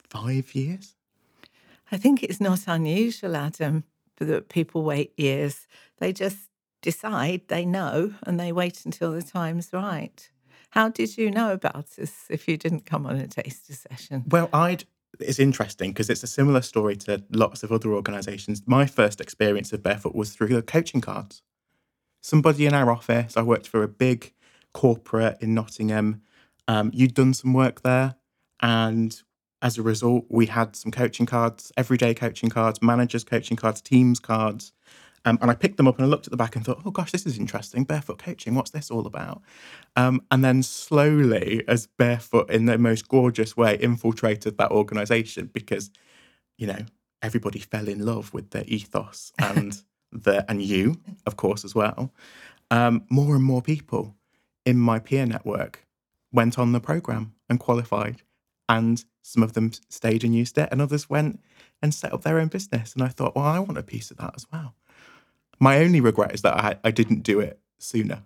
five 0.08 0.54
years. 0.54 0.96
I 1.90 1.98
think 1.98 2.22
it's 2.22 2.40
not 2.40 2.66
unusual, 2.66 3.36
Adam, 3.36 3.84
that 4.16 4.48
people 4.48 4.82
wait 4.82 5.12
years. 5.18 5.66
They 5.98 6.12
just 6.12 6.48
decide 6.80 7.42
they 7.48 7.66
know 7.66 8.14
and 8.22 8.40
they 8.40 8.52
wait 8.52 8.84
until 8.86 9.12
the 9.12 9.22
time's 9.22 9.72
right. 9.72 10.30
How 10.70 10.88
did 10.88 11.18
you 11.18 11.30
know 11.30 11.52
about 11.52 11.90
this 11.90 12.24
if 12.30 12.48
you 12.48 12.56
didn't 12.56 12.86
come 12.86 13.04
on 13.04 13.16
a 13.16 13.28
taster 13.28 13.74
session? 13.74 14.24
Well, 14.26 14.48
I'd 14.52 14.84
it's 15.20 15.38
interesting 15.38 15.90
because 15.90 16.08
it's 16.08 16.22
a 16.22 16.26
similar 16.26 16.62
story 16.62 16.96
to 16.96 17.22
lots 17.30 17.62
of 17.62 17.70
other 17.70 17.92
organizations. 17.92 18.62
My 18.64 18.86
first 18.86 19.20
experience 19.20 19.70
of 19.74 19.82
barefoot 19.82 20.14
was 20.14 20.32
through 20.32 20.48
the 20.48 20.62
coaching 20.62 21.02
cards 21.02 21.42
somebody 22.22 22.64
in 22.64 22.72
our 22.72 22.90
office. 22.90 23.36
I 23.36 23.42
worked 23.42 23.68
for 23.68 23.82
a 23.82 23.88
big 23.88 24.32
corporate 24.72 25.36
in 25.40 25.52
Nottingham. 25.52 26.22
Um, 26.66 26.90
you'd 26.94 27.14
done 27.14 27.34
some 27.34 27.52
work 27.52 27.82
there, 27.82 28.14
and 28.60 29.20
as 29.60 29.78
a 29.78 29.82
result, 29.82 30.24
we 30.28 30.46
had 30.46 30.74
some 30.74 30.90
coaching 30.90 31.26
cards, 31.26 31.70
everyday 31.76 32.14
coaching 32.14 32.50
cards, 32.50 32.80
managers 32.82 33.24
coaching 33.24 33.56
cards, 33.56 33.80
teams 33.80 34.18
cards. 34.18 34.72
Um, 35.24 35.38
and 35.40 35.50
I 35.52 35.54
picked 35.54 35.76
them 35.76 35.86
up 35.86 35.98
and 35.98 36.04
I 36.04 36.08
looked 36.08 36.26
at 36.26 36.32
the 36.32 36.36
back 36.36 36.56
and 36.56 36.64
thought, 36.64 36.82
oh 36.84 36.90
gosh, 36.90 37.12
this 37.12 37.26
is 37.26 37.38
interesting. 37.38 37.84
Barefoot 37.84 38.18
coaching, 38.18 38.56
what's 38.56 38.72
this 38.72 38.90
all 38.90 39.06
about? 39.06 39.40
Um, 39.94 40.20
and 40.32 40.44
then 40.44 40.64
slowly, 40.64 41.62
as 41.68 41.86
Barefoot 41.86 42.50
in 42.50 42.66
the 42.66 42.76
most 42.76 43.06
gorgeous 43.06 43.56
way 43.56 43.76
infiltrated 43.76 44.58
that 44.58 44.72
organization 44.72 45.48
because, 45.52 45.92
you 46.58 46.66
know, 46.66 46.84
everybody 47.22 47.60
fell 47.60 47.88
in 47.88 48.04
love 48.04 48.34
with 48.34 48.50
their 48.50 48.64
ethos 48.66 49.32
and 49.38 49.80
that, 50.12 50.44
and 50.48 50.62
you, 50.62 51.00
of 51.26 51.36
course, 51.36 51.64
as 51.64 51.74
well, 51.74 52.12
um, 52.70 53.04
more 53.10 53.34
and 53.34 53.44
more 53.44 53.62
people 53.62 54.14
in 54.64 54.78
my 54.78 54.98
peer 54.98 55.26
network 55.26 55.86
went 56.32 56.58
on 56.58 56.72
the 56.72 56.80
program 56.80 57.34
and 57.48 57.60
qualified. 57.60 58.22
And 58.68 59.04
some 59.22 59.42
of 59.42 59.52
them 59.52 59.72
stayed 59.88 60.24
and 60.24 60.34
used 60.34 60.56
it, 60.58 60.68
and 60.70 60.80
others 60.80 61.10
went 61.10 61.40
and 61.82 61.92
set 61.92 62.12
up 62.12 62.22
their 62.22 62.38
own 62.38 62.48
business. 62.48 62.94
And 62.94 63.02
I 63.02 63.08
thought, 63.08 63.34
well, 63.36 63.44
I 63.44 63.58
want 63.58 63.78
a 63.78 63.82
piece 63.82 64.10
of 64.10 64.16
that 64.18 64.34
as 64.36 64.46
well. 64.52 64.74
My 65.58 65.78
only 65.78 66.00
regret 66.00 66.34
is 66.34 66.42
that 66.42 66.56
I, 66.56 66.76
I 66.84 66.90
didn't 66.90 67.22
do 67.22 67.40
it 67.40 67.60
sooner. 67.78 68.22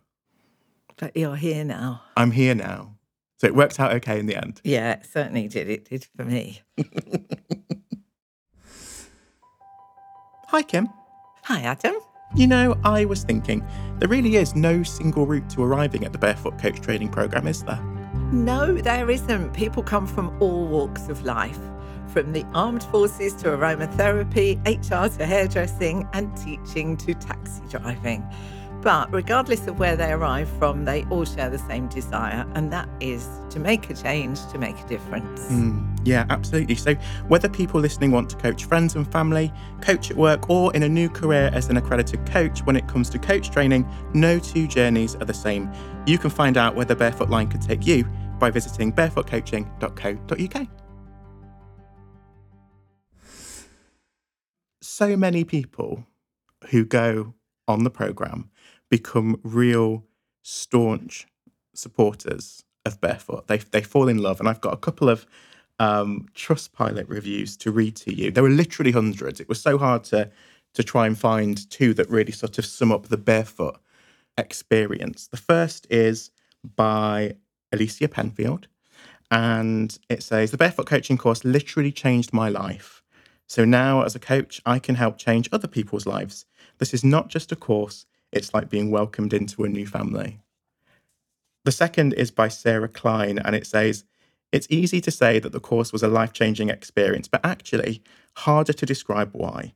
But 0.96 1.16
you're 1.16 1.36
here 1.36 1.64
now. 1.64 2.02
I'm 2.16 2.30
here 2.30 2.54
now. 2.54 2.94
So 3.38 3.46
it 3.46 3.54
worked 3.54 3.78
out 3.78 3.92
okay 3.94 4.18
in 4.18 4.26
the 4.26 4.36
end. 4.36 4.62
Yeah, 4.64 4.92
it 4.92 5.06
certainly 5.06 5.46
did. 5.48 5.68
It 5.68 5.84
did 5.84 6.06
for 6.16 6.24
me. 6.24 6.62
Hi, 10.48 10.62
Kim. 10.62 10.88
Hi, 11.46 11.60
Adam. 11.60 11.94
You 12.34 12.48
know, 12.48 12.76
I 12.82 13.04
was 13.04 13.22
thinking, 13.22 13.64
there 14.00 14.08
really 14.08 14.34
is 14.34 14.56
no 14.56 14.82
single 14.82 15.26
route 15.26 15.48
to 15.50 15.62
arriving 15.62 16.04
at 16.04 16.10
the 16.10 16.18
Barefoot 16.18 16.58
Coach 16.58 16.80
Training 16.80 17.08
Programme, 17.08 17.46
is 17.46 17.62
there? 17.62 17.80
No, 18.32 18.74
there 18.74 19.08
isn't. 19.08 19.52
People 19.52 19.84
come 19.84 20.08
from 20.08 20.36
all 20.42 20.66
walks 20.66 21.08
of 21.08 21.24
life, 21.24 21.60
from 22.08 22.32
the 22.32 22.44
armed 22.52 22.82
forces 22.82 23.32
to 23.34 23.50
aromatherapy, 23.50 24.58
HR 24.66 25.08
to 25.18 25.24
hairdressing, 25.24 26.08
and 26.14 26.36
teaching 26.36 26.96
to 26.96 27.14
taxi 27.14 27.62
driving. 27.68 28.28
But 28.86 29.12
regardless 29.12 29.66
of 29.66 29.80
where 29.80 29.96
they 29.96 30.12
arrive 30.12 30.48
from, 30.60 30.84
they 30.84 31.02
all 31.10 31.24
share 31.24 31.50
the 31.50 31.58
same 31.58 31.88
desire, 31.88 32.46
and 32.54 32.72
that 32.72 32.88
is 33.00 33.26
to 33.50 33.58
make 33.58 33.90
a 33.90 33.94
change, 33.94 34.38
to 34.52 34.58
make 34.58 34.78
a 34.78 34.86
difference. 34.86 35.40
Mm, 35.46 35.98
yeah, 36.04 36.24
absolutely. 36.30 36.76
So, 36.76 36.94
whether 37.26 37.48
people 37.48 37.80
listening 37.80 38.12
want 38.12 38.30
to 38.30 38.36
coach 38.36 38.64
friends 38.64 38.94
and 38.94 39.10
family, 39.10 39.52
coach 39.80 40.12
at 40.12 40.16
work, 40.16 40.48
or 40.48 40.72
in 40.72 40.84
a 40.84 40.88
new 40.88 41.08
career 41.08 41.50
as 41.52 41.68
an 41.68 41.76
accredited 41.78 42.24
coach, 42.26 42.60
when 42.60 42.76
it 42.76 42.86
comes 42.86 43.10
to 43.10 43.18
coach 43.18 43.50
training, 43.50 43.84
no 44.14 44.38
two 44.38 44.68
journeys 44.68 45.16
are 45.16 45.24
the 45.24 45.34
same. 45.34 45.68
You 46.06 46.16
can 46.16 46.30
find 46.30 46.56
out 46.56 46.76
where 46.76 46.86
the 46.86 46.94
Barefoot 46.94 47.28
Line 47.28 47.48
could 47.48 47.62
take 47.62 47.88
you 47.88 48.04
by 48.38 48.50
visiting 48.50 48.92
barefootcoaching.co.uk. 48.92 50.68
So 54.80 55.16
many 55.16 55.42
people 55.42 56.06
who 56.70 56.84
go 56.84 57.34
on 57.66 57.82
the 57.82 57.90
programme 57.90 58.48
become 58.90 59.40
real 59.42 60.04
staunch 60.42 61.26
supporters 61.74 62.64
of 62.84 63.00
Barefoot. 63.00 63.46
They 63.46 63.58
they 63.58 63.82
fall 63.82 64.08
in 64.08 64.18
love, 64.18 64.40
and 64.40 64.48
I've 64.48 64.60
got 64.60 64.72
a 64.72 64.78
couple 64.78 65.08
of 65.08 65.26
um, 65.78 66.26
Trustpilot 66.34 67.08
reviews 67.08 67.56
to 67.58 67.70
read 67.70 67.96
to 67.96 68.14
you. 68.14 68.30
There 68.30 68.42
were 68.42 68.48
literally 68.50 68.92
hundreds. 68.92 69.40
It 69.40 69.48
was 69.48 69.60
so 69.60 69.78
hard 69.78 70.04
to 70.04 70.30
to 70.74 70.84
try 70.84 71.06
and 71.06 71.18
find 71.18 71.68
two 71.70 71.94
that 71.94 72.10
really 72.10 72.32
sort 72.32 72.58
of 72.58 72.66
sum 72.66 72.92
up 72.92 73.08
the 73.08 73.16
Barefoot 73.16 73.78
experience. 74.36 75.26
The 75.28 75.38
first 75.38 75.86
is 75.90 76.30
by 76.76 77.36
Alicia 77.72 78.08
Penfield, 78.08 78.68
and 79.30 79.98
it 80.08 80.22
says 80.22 80.50
the 80.50 80.56
Barefoot 80.58 80.86
coaching 80.86 81.18
course 81.18 81.44
literally 81.44 81.92
changed 81.92 82.32
my 82.32 82.48
life. 82.48 83.02
So 83.48 83.64
now, 83.64 84.02
as 84.02 84.14
a 84.14 84.20
coach, 84.20 84.60
I 84.66 84.78
can 84.78 84.96
help 84.96 85.18
change 85.18 85.48
other 85.52 85.68
people's 85.68 86.06
lives. 86.06 86.46
This 86.78 86.92
is 86.92 87.04
not 87.04 87.28
just 87.28 87.52
a 87.52 87.56
course, 87.56 88.04
it's 88.36 88.54
like 88.54 88.70
being 88.70 88.90
welcomed 88.90 89.32
into 89.32 89.64
a 89.64 89.68
new 89.68 89.86
family. 89.86 90.38
The 91.64 91.72
second 91.72 92.12
is 92.12 92.30
by 92.30 92.48
Sarah 92.48 92.88
Klein, 92.88 93.38
and 93.40 93.56
it 93.56 93.66
says, 93.66 94.04
It's 94.52 94.68
easy 94.70 95.00
to 95.00 95.10
say 95.10 95.40
that 95.40 95.50
the 95.50 95.60
course 95.60 95.92
was 95.92 96.02
a 96.04 96.08
life 96.08 96.32
changing 96.32 96.70
experience, 96.70 97.26
but 97.26 97.44
actually 97.44 98.02
harder 98.36 98.72
to 98.72 98.86
describe 98.86 99.30
why. 99.32 99.74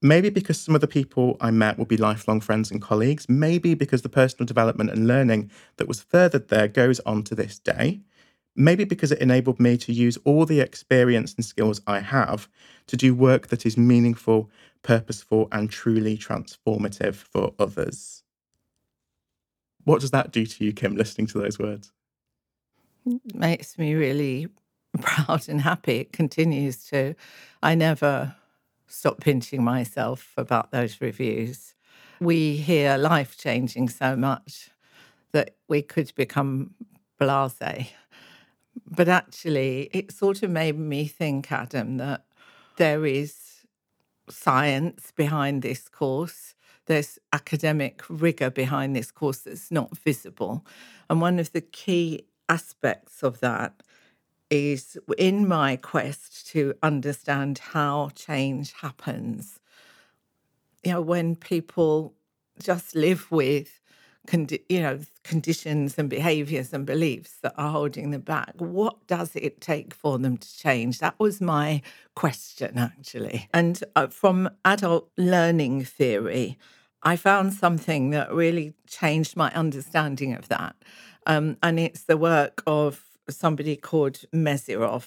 Maybe 0.00 0.28
because 0.28 0.60
some 0.60 0.74
of 0.74 0.80
the 0.80 0.86
people 0.86 1.36
I 1.40 1.50
met 1.50 1.78
will 1.78 1.86
be 1.86 1.96
lifelong 1.96 2.40
friends 2.40 2.70
and 2.70 2.80
colleagues, 2.80 3.26
maybe 3.28 3.74
because 3.74 4.02
the 4.02 4.08
personal 4.08 4.46
development 4.46 4.90
and 4.90 5.08
learning 5.08 5.50
that 5.78 5.88
was 5.88 6.02
furthered 6.02 6.48
there 6.48 6.68
goes 6.68 7.00
on 7.00 7.22
to 7.24 7.34
this 7.34 7.58
day, 7.58 8.02
maybe 8.54 8.84
because 8.84 9.10
it 9.10 9.18
enabled 9.18 9.58
me 9.58 9.76
to 9.78 9.92
use 9.92 10.18
all 10.24 10.44
the 10.44 10.60
experience 10.60 11.34
and 11.34 11.44
skills 11.44 11.80
I 11.86 12.00
have 12.00 12.48
to 12.86 12.96
do 12.96 13.14
work 13.14 13.48
that 13.48 13.64
is 13.66 13.76
meaningful 13.76 14.50
purposeful, 14.84 15.48
and 15.50 15.68
truly 15.68 16.16
transformative 16.16 17.16
for 17.16 17.52
others. 17.58 18.22
What 19.82 20.00
does 20.00 20.12
that 20.12 20.30
do 20.30 20.46
to 20.46 20.64
you, 20.64 20.72
Kim, 20.72 20.94
listening 20.94 21.26
to 21.28 21.38
those 21.38 21.58
words? 21.58 21.90
It 23.06 23.34
makes 23.34 23.76
me 23.76 23.94
really 23.94 24.48
proud 25.00 25.48
and 25.48 25.60
happy. 25.60 25.98
It 25.98 26.12
continues 26.12 26.84
to. 26.86 27.14
I 27.62 27.74
never 27.74 28.36
stop 28.86 29.20
pinching 29.20 29.64
myself 29.64 30.32
about 30.36 30.70
those 30.70 31.00
reviews. 31.00 31.74
We 32.20 32.56
hear 32.56 32.96
life 32.96 33.36
changing 33.36 33.88
so 33.88 34.16
much 34.16 34.70
that 35.32 35.56
we 35.68 35.82
could 35.82 36.14
become 36.14 36.74
blase. 37.18 37.92
But 38.90 39.08
actually, 39.08 39.90
it 39.92 40.12
sort 40.12 40.42
of 40.42 40.50
made 40.50 40.78
me 40.78 41.06
think, 41.06 41.50
Adam, 41.50 41.96
that 41.96 42.24
there 42.76 43.04
is 43.04 43.43
science 44.28 45.12
behind 45.14 45.62
this 45.62 45.88
course. 45.88 46.54
There's 46.86 47.18
academic 47.32 48.02
rigor 48.08 48.50
behind 48.50 48.94
this 48.94 49.10
course 49.10 49.38
that's 49.38 49.70
not 49.70 49.96
visible. 49.96 50.64
And 51.08 51.20
one 51.20 51.38
of 51.38 51.52
the 51.52 51.60
key 51.60 52.26
aspects 52.48 53.22
of 53.22 53.40
that 53.40 53.82
is 54.50 54.98
in 55.18 55.48
my 55.48 55.76
quest 55.76 56.46
to 56.48 56.74
understand 56.82 57.58
how 57.58 58.10
change 58.14 58.72
happens. 58.72 59.60
You 60.84 60.92
know, 60.92 61.00
when 61.00 61.36
people 61.36 62.14
just 62.62 62.94
live 62.94 63.30
with 63.30 63.80
condi- 64.26 64.62
you 64.68 64.80
know 64.80 65.00
conditions 65.22 65.98
and 65.98 66.08
behaviors 66.08 66.72
and 66.72 66.86
beliefs 66.86 67.38
that 67.42 67.54
are 67.56 67.70
holding 67.70 68.10
them 68.10 68.20
back 68.20 68.52
what 68.58 69.06
does 69.06 69.34
it 69.34 69.60
take 69.60 69.94
for 69.94 70.18
them 70.18 70.36
to 70.36 70.56
change? 70.56 70.98
That 70.98 71.18
was 71.18 71.40
my 71.40 71.82
question 72.14 72.78
actually. 72.78 73.48
And 73.52 73.82
uh, 73.96 74.08
from 74.08 74.50
adult 74.64 75.10
learning 75.16 75.84
theory 75.84 76.58
i 77.02 77.16
found 77.16 77.52
something 77.52 78.10
that 78.10 78.32
really 78.32 78.72
changed 78.86 79.36
my 79.36 79.52
understanding 79.52 80.34
of 80.34 80.48
that. 80.48 80.74
Um, 81.26 81.56
and 81.62 81.78
it's 81.78 82.04
the 82.04 82.16
work 82.16 82.62
of 82.66 83.02
somebody 83.28 83.76
called 83.76 84.20
Mezirow 84.32 85.04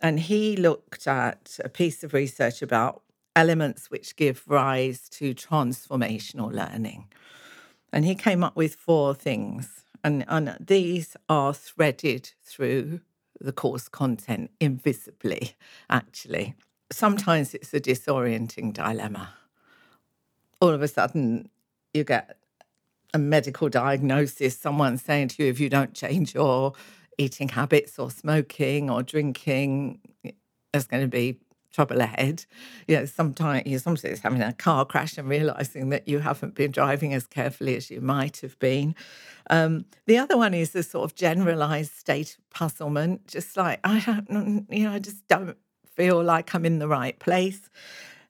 and 0.00 0.20
he 0.20 0.56
looked 0.56 1.06
at 1.06 1.58
a 1.64 1.68
piece 1.68 2.04
of 2.04 2.14
research 2.14 2.62
about 2.62 3.02
elements 3.34 3.90
which 3.90 4.16
give 4.16 4.42
rise 4.46 5.08
to 5.10 5.34
transformational 5.34 6.52
learning 6.52 7.08
and 7.92 8.04
he 8.04 8.14
came 8.14 8.44
up 8.44 8.56
with 8.56 8.74
four 8.74 9.14
things. 9.14 9.84
And, 10.04 10.24
and 10.28 10.56
these 10.60 11.16
are 11.28 11.52
threaded 11.52 12.30
through 12.42 13.00
the 13.40 13.52
course 13.52 13.88
content 13.88 14.50
invisibly, 14.60 15.56
actually. 15.90 16.54
Sometimes 16.90 17.54
it's 17.54 17.74
a 17.74 17.80
disorienting 17.80 18.72
dilemma. 18.72 19.34
All 20.60 20.70
of 20.70 20.82
a 20.82 20.88
sudden, 20.88 21.50
you 21.94 22.04
get 22.04 22.36
a 23.14 23.18
medical 23.18 23.68
diagnosis, 23.68 24.56
someone 24.56 24.98
saying 24.98 25.28
to 25.28 25.44
you, 25.44 25.50
if 25.50 25.60
you 25.60 25.68
don't 25.68 25.94
change 25.94 26.34
your 26.34 26.74
eating 27.16 27.48
habits 27.48 27.98
or 27.98 28.10
smoking 28.10 28.90
or 28.90 29.02
drinking, 29.02 30.00
there's 30.72 30.86
going 30.86 31.02
to 31.02 31.08
be 31.08 31.38
trouble 31.72 32.00
ahead. 32.00 32.44
You 32.86 32.96
know, 32.96 33.04
sometimes 33.04 33.62
you're 33.66 33.78
sometimes 33.78 34.20
having 34.20 34.42
a 34.42 34.52
car 34.52 34.84
crash 34.84 35.18
and 35.18 35.28
realizing 35.28 35.90
that 35.90 36.08
you 36.08 36.20
haven't 36.20 36.54
been 36.54 36.70
driving 36.70 37.14
as 37.14 37.26
carefully 37.26 37.76
as 37.76 37.90
you 37.90 38.00
might 38.00 38.38
have 38.38 38.58
been. 38.58 38.94
Um, 39.50 39.84
the 40.06 40.18
other 40.18 40.36
one 40.36 40.54
is 40.54 40.70
the 40.70 40.82
sort 40.82 41.04
of 41.04 41.14
generalized 41.14 41.92
state 41.92 42.36
of 42.38 42.50
puzzlement, 42.50 43.26
just 43.26 43.56
like 43.56 43.80
I 43.84 44.00
don't, 44.28 44.66
you 44.70 44.84
know, 44.84 44.92
I 44.92 44.98
just 44.98 45.26
don't 45.28 45.56
feel 45.94 46.22
like 46.22 46.54
I'm 46.54 46.64
in 46.64 46.78
the 46.78 46.88
right 46.88 47.18
place. 47.18 47.68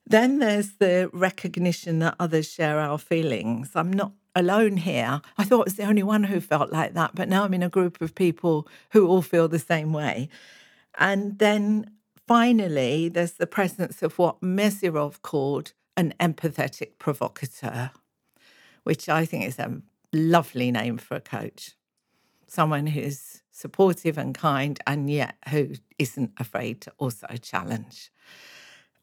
Then 0.05 0.39
there's 0.39 0.73
the 0.73 1.09
recognition 1.13 1.99
that 1.99 2.15
others 2.19 2.51
share 2.51 2.79
our 2.79 2.97
feelings. 2.97 3.71
I'm 3.75 3.93
not 3.93 4.13
alone 4.35 4.77
here. 4.77 5.21
I 5.37 5.43
thought 5.43 5.61
I 5.61 5.63
was 5.65 5.75
the 5.75 5.83
only 5.83 6.03
one 6.03 6.23
who 6.23 6.39
felt 6.39 6.71
like 6.71 6.93
that, 6.93 7.13
but 7.13 7.29
now 7.29 7.43
I'm 7.43 7.53
in 7.53 7.63
a 7.63 7.69
group 7.69 8.01
of 8.01 8.15
people 8.15 8.67
who 8.91 9.07
all 9.07 9.21
feel 9.21 9.47
the 9.47 9.59
same 9.59 9.93
way. 9.93 10.29
And 10.97 11.37
then 11.37 11.91
finally, 12.29 13.09
there's 13.09 13.33
the 13.33 13.47
presence 13.47 14.03
of 14.03 14.19
what 14.19 14.39
Mezirow 14.39 15.19
called 15.23 15.73
an 15.97 16.13
empathetic 16.19 16.99
provocateur, 16.99 17.89
which 18.83 19.09
I 19.09 19.25
think 19.25 19.45
is 19.45 19.57
a 19.57 19.81
lovely 20.13 20.69
name 20.69 20.99
for 20.99 21.15
a 21.15 21.21
coach. 21.21 21.71
Someone 22.45 22.85
who's 22.85 23.41
supportive 23.51 24.15
and 24.19 24.35
kind, 24.35 24.79
and 24.85 25.09
yet 25.09 25.37
who 25.49 25.71
isn't 25.97 26.33
afraid 26.37 26.81
to 26.81 26.93
also 26.99 27.25
challenge. 27.41 28.11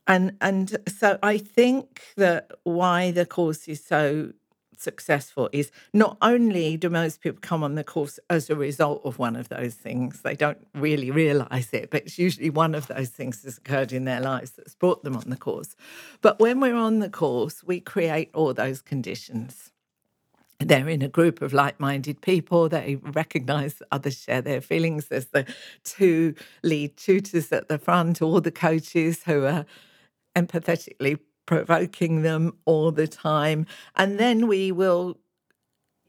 And 0.06 0.36
and 0.40 0.76
so 0.86 1.18
I 1.20 1.38
think 1.38 2.02
that 2.16 2.52
why 2.62 3.10
the 3.10 3.26
course 3.26 3.66
is 3.66 3.84
so 3.84 4.34
successful 4.80 5.48
is 5.52 5.70
not 5.92 6.16
only 6.22 6.76
do 6.76 6.90
most 6.90 7.20
people 7.20 7.38
come 7.40 7.62
on 7.62 7.74
the 7.74 7.84
course 7.84 8.18
as 8.30 8.50
a 8.50 8.56
result 8.56 9.02
of 9.04 9.18
one 9.18 9.36
of 9.36 9.48
those 9.48 9.74
things, 9.74 10.22
they 10.22 10.34
don't 10.34 10.66
really 10.74 11.10
realize 11.10 11.72
it, 11.72 11.90
but 11.90 12.02
it's 12.02 12.18
usually 12.18 12.50
one 12.50 12.74
of 12.74 12.86
those 12.86 13.10
things 13.10 13.42
that's 13.42 13.58
occurred 13.58 13.92
in 13.92 14.04
their 14.04 14.20
lives 14.20 14.52
that's 14.52 14.74
brought 14.74 15.02
them 15.04 15.16
on 15.16 15.30
the 15.30 15.36
course. 15.36 15.76
But 16.20 16.38
when 16.40 16.60
we're 16.60 16.76
on 16.76 16.98
the 16.98 17.10
course, 17.10 17.62
we 17.64 17.80
create 17.80 18.30
all 18.34 18.52
those 18.54 18.80
conditions. 18.82 19.72
They're 20.58 20.88
in 20.88 21.02
a 21.02 21.08
group 21.08 21.42
of 21.42 21.52
like 21.52 21.78
minded 21.78 22.22
people. 22.22 22.68
They 22.68 22.96
recognize 22.96 23.82
others 23.92 24.18
share 24.18 24.40
their 24.40 24.62
feelings. 24.62 25.08
There's 25.08 25.26
the 25.26 25.44
two 25.84 26.34
lead 26.62 26.96
tutors 26.96 27.52
at 27.52 27.68
the 27.68 27.78
front, 27.78 28.22
all 28.22 28.40
the 28.40 28.50
coaches 28.50 29.24
who 29.24 29.44
are 29.44 29.66
empathetically 30.34 31.18
provoking 31.46 32.22
them 32.22 32.56
all 32.64 32.92
the 32.92 33.06
time. 33.06 33.66
And 33.94 34.18
then 34.18 34.46
we 34.46 34.72
will, 34.72 35.18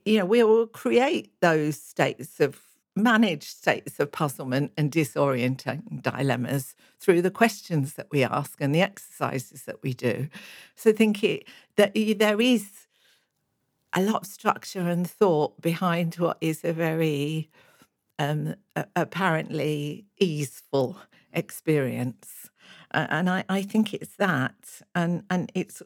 you 0.04 0.18
know, 0.18 0.26
we 0.26 0.42
will 0.42 0.66
create 0.66 1.32
those 1.40 1.80
states 1.80 2.40
of 2.40 2.60
managed 2.94 3.44
states 3.44 4.00
of 4.00 4.10
puzzlement 4.10 4.72
and 4.76 4.90
disorienting 4.90 6.02
dilemmas 6.02 6.74
through 6.98 7.22
the 7.22 7.30
questions 7.30 7.94
that 7.94 8.08
we 8.10 8.24
ask 8.24 8.60
and 8.60 8.74
the 8.74 8.82
exercises 8.82 9.62
that 9.62 9.82
we 9.82 9.94
do. 9.94 10.28
So 10.74 10.92
think 10.92 11.22
it, 11.22 11.44
that 11.76 11.92
there 11.94 12.40
is 12.40 12.88
a 13.92 14.02
lot 14.02 14.22
of 14.22 14.26
structure 14.26 14.80
and 14.80 15.08
thought 15.08 15.60
behind 15.60 16.16
what 16.16 16.38
is 16.40 16.64
a 16.64 16.72
very 16.72 17.48
um, 18.18 18.56
apparently 18.96 20.04
easeful 20.18 20.98
experience. 21.32 22.50
And 22.92 23.30
I, 23.30 23.44
I 23.48 23.62
think 23.62 23.94
it's 23.94 24.16
that. 24.16 24.82
And, 24.94 25.24
and 25.30 25.52
it's, 25.54 25.82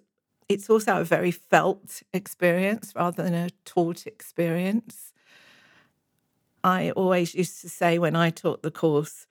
it's 0.49 0.71
also 0.71 1.01
a 1.01 1.05
very 1.05 1.33
felt 1.33 2.03
experience 2.15 2.95
rather 2.97 3.23
than 3.25 3.35
a 3.35 3.51
taught 3.65 4.07
experience. 4.07 5.13
I 6.65 6.93
always 6.93 7.35
used 7.35 7.61
to 7.63 7.69
say 7.71 7.99
when 7.99 8.17
I 8.17 8.31
taught 8.31 8.63
the 8.63 8.71
course, 8.73 9.27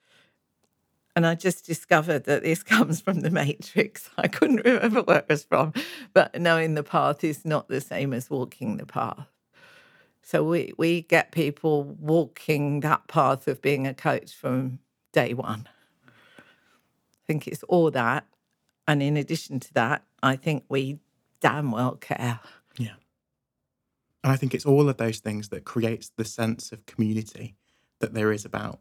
and 1.16 1.26
I 1.26 1.34
just 1.34 1.66
discovered 1.66 2.24
that 2.24 2.42
this 2.42 2.62
comes 2.64 3.00
from 3.00 3.20
the 3.20 3.30
Matrix. 3.30 4.10
I 4.18 4.28
couldn't 4.28 4.64
remember 4.64 5.02
where 5.02 5.18
it 5.20 5.26
was 5.28 5.44
from, 5.44 5.72
but 6.14 6.40
knowing 6.40 6.74
the 6.74 6.82
path 6.84 7.24
is 7.24 7.44
not 7.44 7.68
the 7.68 7.80
same 7.80 8.12
as 8.12 8.30
walking 8.30 8.78
the 8.78 8.86
path. 8.86 9.26
So 10.22 10.44
we, 10.44 10.72
we 10.78 11.02
get 11.02 11.32
people 11.32 11.84
walking 11.84 12.80
that 12.80 13.08
path 13.08 13.48
of 13.48 13.62
being 13.62 13.86
a 13.86 13.94
coach 13.94 14.32
from 14.34 14.80
day 15.12 15.34
one. 15.34 15.68
I 17.22 17.26
think 17.26 17.46
it's 17.46 17.62
all 17.64 17.90
that. 17.90 18.26
And 18.88 19.02
in 19.02 19.16
addition 19.16 19.60
to 19.60 19.74
that, 19.74 20.02
I 20.22 20.36
think 20.36 20.64
we 20.68 20.98
damn 21.40 21.70
well 21.70 21.96
care. 21.96 22.40
Yeah. 22.76 22.94
And 24.24 24.32
I 24.32 24.36
think 24.36 24.54
it's 24.54 24.66
all 24.66 24.88
of 24.88 24.96
those 24.96 25.18
things 25.20 25.48
that 25.50 25.64
creates 25.64 26.10
the 26.16 26.24
sense 26.24 26.72
of 26.72 26.86
community 26.86 27.54
that 28.00 28.14
there 28.14 28.32
is 28.32 28.44
about 28.44 28.80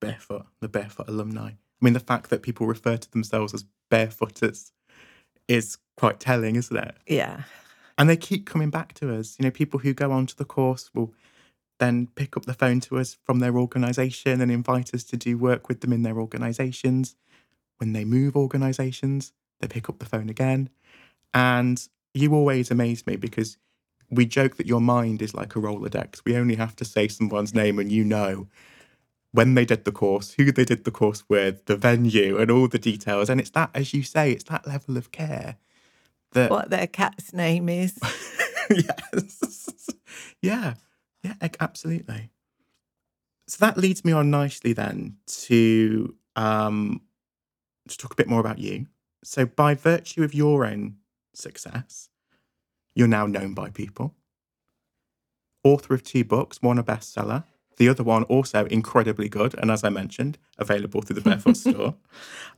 barefoot, 0.00 0.46
the 0.60 0.68
barefoot 0.68 1.08
alumni. 1.08 1.48
I 1.50 1.56
mean, 1.80 1.94
the 1.94 2.00
fact 2.00 2.30
that 2.30 2.42
people 2.42 2.66
refer 2.66 2.96
to 2.96 3.10
themselves 3.10 3.52
as 3.52 3.64
barefooters 3.90 4.72
is 5.48 5.78
quite 5.96 6.20
telling, 6.20 6.56
isn't 6.56 6.76
it? 6.76 6.94
Yeah. 7.06 7.42
And 7.98 8.08
they 8.08 8.16
keep 8.16 8.46
coming 8.46 8.70
back 8.70 8.94
to 8.94 9.14
us. 9.14 9.36
You 9.38 9.44
know, 9.44 9.50
people 9.50 9.80
who 9.80 9.92
go 9.92 10.10
on 10.10 10.26
to 10.26 10.36
the 10.36 10.44
course 10.44 10.90
will 10.94 11.12
then 11.78 12.08
pick 12.14 12.36
up 12.36 12.46
the 12.46 12.54
phone 12.54 12.80
to 12.80 12.98
us 12.98 13.16
from 13.24 13.40
their 13.40 13.56
organisation 13.56 14.40
and 14.40 14.50
invite 14.50 14.94
us 14.94 15.04
to 15.04 15.16
do 15.16 15.36
work 15.36 15.68
with 15.68 15.80
them 15.80 15.92
in 15.92 16.02
their 16.02 16.18
organisations. 16.18 17.16
When 17.78 17.92
they 17.92 18.04
move 18.04 18.36
organisations, 18.36 19.32
they 19.60 19.68
pick 19.68 19.88
up 19.88 19.98
the 19.98 20.06
phone 20.06 20.28
again. 20.28 20.70
And 21.32 21.86
you 22.12 22.34
always 22.34 22.70
amaze 22.70 23.06
me 23.06 23.16
because 23.16 23.58
we 24.10 24.26
joke 24.26 24.56
that 24.56 24.66
your 24.66 24.80
mind 24.80 25.22
is 25.22 25.34
like 25.34 25.56
a 25.56 25.58
Rolodex. 25.58 26.24
We 26.24 26.36
only 26.36 26.54
have 26.54 26.76
to 26.76 26.84
say 26.84 27.08
someone's 27.08 27.54
name 27.54 27.78
and 27.78 27.90
you 27.90 28.04
know 28.04 28.48
when 29.32 29.54
they 29.54 29.64
did 29.64 29.84
the 29.84 29.90
course, 29.90 30.34
who 30.34 30.52
they 30.52 30.64
did 30.64 30.84
the 30.84 30.92
course 30.92 31.24
with, 31.28 31.64
the 31.66 31.76
venue, 31.76 32.38
and 32.38 32.52
all 32.52 32.68
the 32.68 32.78
details. 32.78 33.28
And 33.28 33.40
it's 33.40 33.50
that, 33.50 33.70
as 33.74 33.92
you 33.92 34.04
say, 34.04 34.30
it's 34.30 34.44
that 34.44 34.64
level 34.64 34.96
of 34.96 35.10
care 35.10 35.56
that 36.32 36.50
what 36.50 36.70
their 36.70 36.86
cat's 36.86 37.32
name 37.32 37.68
is. 37.68 37.98
yes. 38.70 39.90
yeah. 40.40 40.74
Yeah, 41.24 41.34
absolutely. 41.58 42.30
So 43.48 43.64
that 43.64 43.76
leads 43.76 44.04
me 44.04 44.12
on 44.12 44.30
nicely 44.30 44.72
then 44.72 45.16
to 45.26 46.14
um 46.36 47.00
to 47.88 47.98
talk 47.98 48.12
a 48.12 48.16
bit 48.16 48.28
more 48.28 48.40
about 48.40 48.58
you. 48.58 48.86
So 49.22 49.46
by 49.46 49.74
virtue 49.74 50.22
of 50.22 50.34
your 50.34 50.64
own 50.64 50.96
success, 51.32 52.08
you're 52.94 53.08
now 53.08 53.26
known 53.26 53.54
by 53.54 53.70
people. 53.70 54.14
Author 55.62 55.94
of 55.94 56.02
two 56.02 56.24
books, 56.24 56.60
one 56.60 56.78
a 56.78 56.84
bestseller, 56.84 57.44
the 57.76 57.88
other 57.88 58.04
one 58.04 58.22
also 58.24 58.66
incredibly 58.66 59.28
good, 59.28 59.54
and 59.54 59.70
as 59.70 59.82
I 59.82 59.88
mentioned, 59.88 60.38
available 60.58 61.02
through 61.02 61.16
the 61.16 61.22
Barefoot 61.22 61.56
store. 61.56 61.94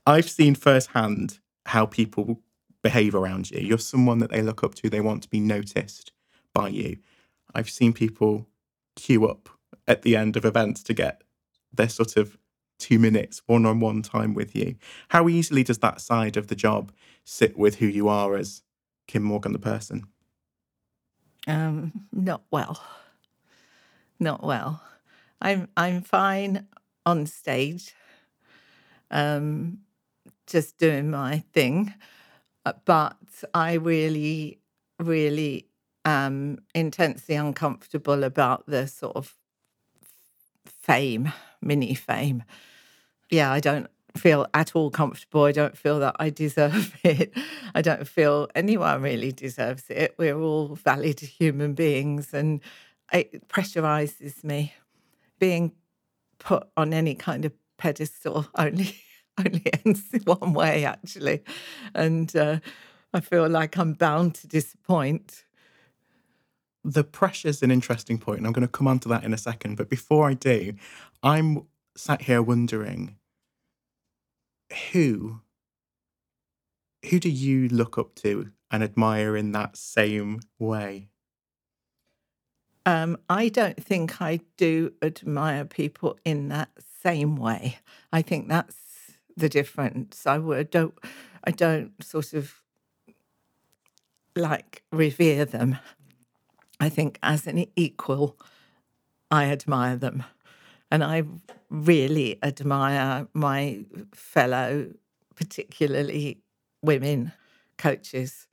I've 0.06 0.28
seen 0.28 0.54
firsthand 0.54 1.38
how 1.66 1.86
people 1.86 2.42
behave 2.82 3.14
around 3.14 3.50
you. 3.50 3.60
You're 3.60 3.78
someone 3.78 4.18
that 4.18 4.30
they 4.30 4.42
look 4.42 4.62
up 4.62 4.74
to, 4.76 4.90
they 4.90 5.00
want 5.00 5.22
to 5.22 5.28
be 5.28 5.40
noticed 5.40 6.12
by 6.52 6.68
you. 6.68 6.98
I've 7.54 7.70
seen 7.70 7.92
people 7.92 8.46
queue 8.94 9.26
up 9.26 9.48
at 9.88 10.02
the 10.02 10.16
end 10.16 10.36
of 10.36 10.44
events 10.44 10.82
to 10.84 10.94
get 10.94 11.22
their 11.72 11.88
sort 11.88 12.16
of 12.16 12.38
two 12.78 12.98
minutes 12.98 13.42
one 13.46 13.66
on 13.66 13.80
one 13.80 14.02
time 14.02 14.34
with 14.34 14.54
you. 14.54 14.76
How 15.08 15.28
easily 15.28 15.62
does 15.62 15.78
that 15.78 16.00
side 16.00 16.36
of 16.36 16.48
the 16.48 16.56
job 16.56 16.92
sit 17.24 17.56
with 17.56 17.76
who 17.76 17.86
you 17.86 18.08
are 18.08 18.36
as 18.36 18.62
Kim 19.06 19.22
Morgan, 19.22 19.52
the 19.52 19.58
person? 19.58 20.06
Um, 21.46 21.92
not 22.12 22.42
well. 22.50 22.82
Not 24.18 24.42
well. 24.42 24.82
I'm 25.40 25.68
I'm 25.76 26.02
fine 26.02 26.66
on 27.04 27.26
stage, 27.26 27.94
um, 29.10 29.78
just 30.46 30.78
doing 30.78 31.10
my 31.10 31.44
thing, 31.52 31.94
uh, 32.64 32.72
but 32.84 33.16
I 33.54 33.74
really, 33.74 34.60
really 34.98 35.68
am 36.04 36.58
intensely 36.74 37.34
uncomfortable 37.34 38.24
about 38.24 38.66
the 38.66 38.86
sort 38.86 39.16
of 39.16 39.34
fame, 40.86 41.32
mini 41.60 41.94
fame. 41.94 42.44
Yeah, 43.30 43.50
I 43.50 43.60
don't 43.60 43.88
feel 44.16 44.46
at 44.54 44.74
all 44.74 44.90
comfortable. 44.90 45.44
I 45.44 45.52
don't 45.52 45.76
feel 45.76 45.98
that 45.98 46.16
I 46.18 46.30
deserve 46.30 46.96
it. 47.04 47.32
I 47.74 47.82
don't 47.82 48.06
feel 48.06 48.48
anyone 48.54 49.02
really 49.02 49.32
deserves 49.32 49.84
it. 49.90 50.14
We're 50.16 50.38
all 50.38 50.76
valid 50.76 51.20
human 51.20 51.74
beings, 51.74 52.32
and 52.32 52.60
it 53.12 53.48
pressurizes 53.48 54.44
me 54.44 54.74
being 55.38 55.72
put 56.38 56.68
on 56.76 56.92
any 56.92 57.14
kind 57.14 57.44
of 57.44 57.52
pedestal 57.78 58.46
only 58.56 58.96
only 59.38 59.64
ends 59.84 60.04
in 60.12 60.20
one 60.22 60.54
way 60.54 60.84
actually 60.84 61.42
and 61.94 62.34
uh, 62.36 62.58
i 63.12 63.20
feel 63.20 63.48
like 63.48 63.76
i'm 63.76 63.92
bound 63.92 64.34
to 64.34 64.46
disappoint 64.46 65.44
the 66.86 67.04
pressure's 67.04 67.62
an 67.62 67.70
interesting 67.70 68.16
point 68.16 68.38
and 68.38 68.46
i'm 68.46 68.52
going 68.52 68.66
to 68.66 68.68
come 68.68 68.86
on 68.86 68.98
to 68.98 69.08
that 69.08 69.24
in 69.24 69.34
a 69.34 69.38
second 69.38 69.76
but 69.76 69.88
before 69.88 70.28
i 70.28 70.34
do 70.34 70.72
i'm 71.22 71.66
sat 71.96 72.22
here 72.22 72.40
wondering 72.40 73.16
who 74.92 75.40
who 77.10 77.18
do 77.18 77.28
you 77.28 77.68
look 77.68 77.98
up 77.98 78.14
to 78.14 78.50
and 78.70 78.82
admire 78.82 79.36
in 79.36 79.52
that 79.52 79.76
same 79.76 80.40
way 80.58 81.08
um, 82.86 83.18
I 83.28 83.48
don't 83.48 83.82
think 83.82 84.22
I 84.22 84.38
do 84.56 84.92
admire 85.02 85.64
people 85.64 86.16
in 86.24 86.50
that 86.50 86.68
same 87.02 87.34
way. 87.34 87.78
I 88.12 88.22
think 88.22 88.46
that's 88.46 88.76
the 89.36 89.48
difference. 89.48 90.24
I 90.24 90.38
would 90.38 90.70
don't 90.70 90.94
I 91.42 91.50
don't 91.50 91.92
sort 92.00 92.32
of 92.32 92.62
like 94.36 94.84
revere 94.92 95.44
them. 95.44 95.78
I 96.78 96.88
think 96.88 97.18
as 97.22 97.46
an 97.46 97.66
equal, 97.76 98.36
I 99.30 99.46
admire 99.46 99.96
them. 99.96 100.24
And 100.90 101.02
I 101.02 101.24
really 101.70 102.38
admire 102.42 103.26
my 103.32 103.84
fellow, 104.12 104.92
particularly 105.34 106.38
women 106.82 107.32
coaches 107.76 108.46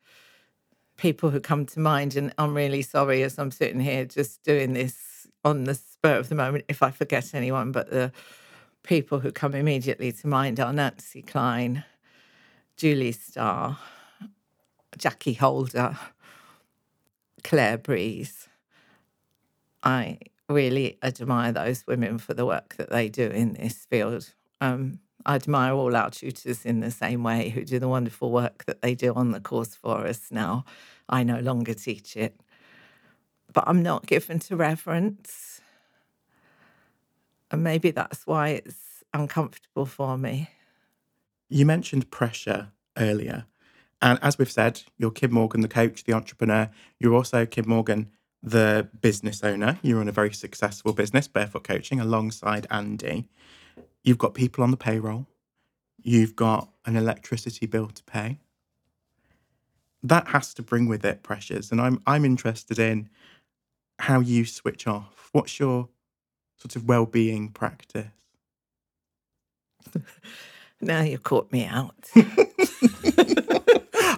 people 0.97 1.31
who 1.31 1.39
come 1.39 1.65
to 1.65 1.79
mind. 1.79 2.15
And 2.15 2.33
I'm 2.37 2.53
really 2.53 2.81
sorry 2.81 3.23
as 3.23 3.37
I'm 3.37 3.51
sitting 3.51 3.79
here 3.79 4.05
just 4.05 4.43
doing 4.43 4.73
this 4.73 5.27
on 5.43 5.65
the 5.65 5.75
spur 5.75 6.17
of 6.17 6.29
the 6.29 6.35
moment 6.35 6.65
if 6.67 6.81
I 6.81 6.91
forget 6.91 7.33
anyone, 7.33 7.71
but 7.71 7.89
the 7.89 8.11
people 8.83 9.19
who 9.19 9.31
come 9.31 9.53
immediately 9.53 10.11
to 10.11 10.27
mind 10.27 10.59
are 10.59 10.71
Nancy 10.71 11.21
Kline, 11.21 11.83
Julie 12.77 13.11
Starr, 13.11 13.77
Jackee 14.97 15.33
Holder, 15.33 15.97
Claire 17.43 17.77
Breeze. 17.77 18.47
I 19.83 20.19
really 20.49 20.97
admire 21.03 21.51
those 21.51 21.85
women 21.87 22.17
for 22.17 22.33
the 22.33 22.45
work 22.45 22.75
that 22.77 22.89
they 22.89 23.09
do 23.09 23.27
in 23.27 23.53
this 23.53 23.85
field. 23.85 24.33
Um, 24.61 24.99
I 25.25 25.35
admire 25.35 25.73
all 25.73 25.95
our 25.95 26.09
tutors 26.09 26.65
in 26.65 26.81
the 26.81 26.91
same 26.91 27.23
way 27.23 27.49
who 27.49 27.63
do 27.63 27.79
the 27.79 27.87
wonderful 27.87 28.31
work 28.31 28.65
that 28.65 28.81
they 28.81 28.95
do 28.95 29.13
on 29.13 29.31
the 29.31 29.39
course 29.39 29.75
for 29.75 30.05
us 30.05 30.27
now. 30.31 30.65
I 31.07 31.23
no 31.23 31.39
longer 31.39 31.73
teach 31.73 32.17
it, 32.17 32.39
but 33.51 33.63
I'm 33.67 33.81
not 33.81 34.05
given 34.05 34.39
to 34.39 34.55
reverence. 34.55 35.61
And 37.51 37.63
maybe 37.63 37.91
that's 37.91 38.25
why 38.25 38.49
it's 38.49 39.03
uncomfortable 39.13 39.85
for 39.85 40.17
me. 40.17 40.49
You 41.49 41.65
mentioned 41.65 42.09
pressure 42.09 42.69
earlier. 42.97 43.45
And 44.03 44.19
as 44.23 44.39
we've 44.39 44.51
said, 44.51 44.83
you're 44.99 45.11
Kim 45.11 45.33
Morgan, 45.33 45.61
the 45.61 45.69
coach, 45.69 46.05
the 46.05 46.13
entrepreneur. 46.13 46.71
You're 46.99 47.15
also 47.15 47.47
Kim 47.47 47.69
Morgan, 47.69 48.11
the 48.43 48.89
business 49.01 49.43
owner. 49.43 49.79
You 49.83 49.97
run 49.99 50.09
a 50.09 50.13
very 50.13 50.33
successful 50.33 50.93
business, 50.93 51.27
Barefoot 51.29 51.65
Coaching, 51.65 52.01
alongside 52.01 52.67
Andy. 52.71 53.29
You've 54.03 54.19
got 54.19 54.35
people 54.35 54.63
on 54.63 54.71
the 54.71 54.77
payroll. 54.77 55.27
You've 56.01 56.35
got 56.35 56.69
an 56.85 56.95
electricity 56.97 57.67
bill 57.67 57.87
to 57.89 58.03
pay. 58.05 58.39
that 60.03 60.29
has 60.29 60.53
to 60.55 60.61
bring 60.63 60.87
with 60.87 61.05
it 61.05 61.23
pressures. 61.23 61.71
And 61.71 61.81
I'm 61.81 62.01
I'm 62.07 62.25
interested 62.25 62.79
in 62.79 63.09
how 63.99 64.19
you 64.21 64.45
switch 64.45 64.87
off. 64.87 65.29
What's 65.33 65.59
your 65.59 65.89
sort 66.57 66.75
of 66.75 66.87
well-being 66.87 67.49
practice? 67.49 68.07
now 70.81 71.01
you 71.01 71.17
caught 71.19 71.51
me 71.51 71.65
out. 71.65 71.95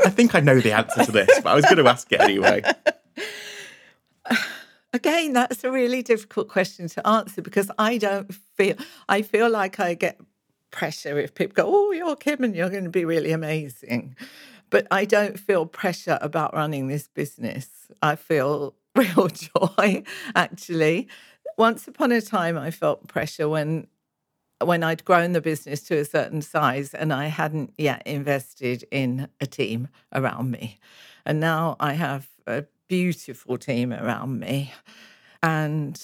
I 0.06 0.10
think 0.10 0.36
I 0.36 0.40
know 0.40 0.60
the 0.60 0.72
answer 0.72 1.04
to 1.04 1.12
this, 1.12 1.40
but 1.42 1.50
I 1.50 1.56
was 1.56 1.66
going 1.66 1.78
to 1.78 1.88
ask 1.88 2.12
it 2.12 2.22
anyway. 2.22 2.62
Again, 4.94 5.34
that's 5.34 5.64
a 5.64 5.72
really 5.72 6.04
difficult 6.04 6.48
question 6.48 6.88
to 6.90 7.06
answer 7.08 7.42
because 7.42 7.72
I 7.78 7.98
don't 7.98 8.34
feel 8.34 8.76
I 9.10 9.24
feel 9.24 9.50
like 9.50 9.80
I 9.80 9.96
get 9.96 10.22
pressure 10.72 11.18
if 11.20 11.34
people 11.34 11.56
go, 11.56 11.64
"Oh, 11.68 11.92
you're 11.92 12.16
Kim 12.16 12.44
and 12.44 12.56
you're 12.56 12.70
going 12.70 12.84
to 12.84 12.90
be 12.90 13.04
really 13.04 13.32
amazing," 13.32 14.16
but 14.70 14.88
I 14.92 15.06
don't 15.06 15.40
feel 15.40 15.66
pressure 15.66 16.20
about 16.22 16.54
running 16.54 16.88
this 16.88 17.08
business. 17.08 17.68
I 18.02 18.16
feel 18.16 18.76
real 18.96 19.28
joy, 19.28 20.04
actually. 20.36 21.08
Once 21.58 21.88
upon 21.88 22.12
a 22.12 22.22
time, 22.22 22.58
I 22.58 22.72
felt 22.72 23.08
pressure 23.08 23.50
when 23.50 23.88
when 24.64 24.84
I'd 24.84 25.06
grown 25.06 25.34
the 25.34 25.42
business 25.42 25.82
to 25.84 25.98
a 25.98 26.06
certain 26.06 26.42
size 26.42 26.94
and 26.94 27.12
I 27.12 27.28
hadn't 27.28 27.74
yet 27.78 28.04
invested 28.06 28.86
in 28.92 29.28
a 29.42 29.46
team 29.46 29.90
around 30.14 30.52
me. 30.52 30.80
And 31.26 31.40
now 31.40 31.76
I 31.80 31.94
have 31.94 32.28
a 32.48 32.66
beautiful 32.88 33.58
team 33.58 33.92
around 33.92 34.40
me. 34.40 34.74
And 35.44 36.02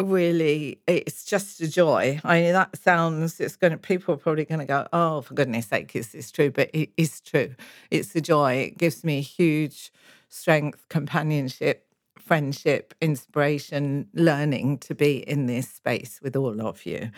really, 0.00 0.80
it's 0.86 1.24
just 1.24 1.60
a 1.60 1.68
joy. 1.68 2.20
I 2.24 2.40
mean, 2.40 2.52
that 2.52 2.76
sounds, 2.76 3.40
it's 3.40 3.56
going 3.56 3.70
to, 3.70 3.78
people 3.78 4.14
are 4.14 4.18
probably 4.18 4.44
going 4.44 4.60
to 4.60 4.66
go, 4.66 4.86
oh, 4.92 5.22
for 5.22 5.34
goodness 5.34 5.68
sake, 5.68 5.94
is 5.96 6.12
this 6.12 6.30
true? 6.30 6.50
But 6.50 6.70
it 6.72 6.90
is 6.96 7.20
true. 7.20 7.54
It's 7.90 8.14
a 8.14 8.20
joy. 8.20 8.54
It 8.54 8.78
gives 8.78 9.04
me 9.04 9.20
huge 9.20 9.92
strength, 10.28 10.88
companionship, 10.88 11.86
friendship, 12.24 12.94
inspiration, 13.00 14.08
learning 14.14 14.78
to 14.78 14.94
be 14.94 15.18
in 15.18 15.46
this 15.46 15.68
space 15.68 16.20
with 16.22 16.36
all 16.36 16.60
of 16.60 16.86
you. 16.86 17.10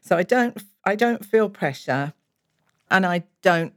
So 0.00 0.16
I 0.16 0.22
don't 0.22 0.62
I 0.84 0.94
don't 0.96 1.24
feel 1.24 1.48
pressure 1.48 2.12
and 2.90 3.06
I 3.06 3.24
don't 3.42 3.74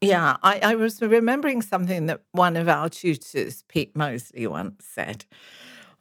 yeah, 0.00 0.36
I, 0.42 0.58
I 0.62 0.74
was 0.74 1.00
remembering 1.00 1.62
something 1.62 2.06
that 2.06 2.20
one 2.32 2.56
of 2.56 2.68
our 2.68 2.90
tutors, 2.90 3.64
Pete 3.68 3.96
Mosley, 3.96 4.46
once 4.46 4.84
said. 4.84 5.24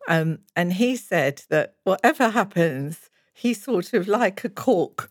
Um, 0.10 0.40
and 0.56 0.74
he 0.74 0.98
said 0.98 1.44
that 1.50 1.76
whatever 1.86 2.30
happens, 2.30 3.10
he's 3.34 3.64
sort 3.64 3.94
of 3.94 4.08
like 4.08 4.44
a 4.44 4.50
cork 4.50 5.10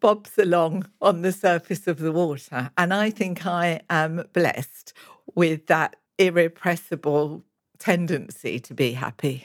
bobs 0.00 0.38
along 0.38 0.86
on 1.00 1.22
the 1.22 1.32
surface 1.32 1.86
of 1.86 1.98
the 1.98 2.12
water. 2.12 2.70
And 2.76 2.92
I 2.92 3.10
think 3.10 3.46
I 3.46 3.80
am 3.88 4.24
blessed 4.32 4.92
with 5.34 5.66
that 5.66 5.96
irrepressible 6.18 7.44
tendency 7.78 8.58
to 8.60 8.74
be 8.74 8.92
happy. 8.92 9.44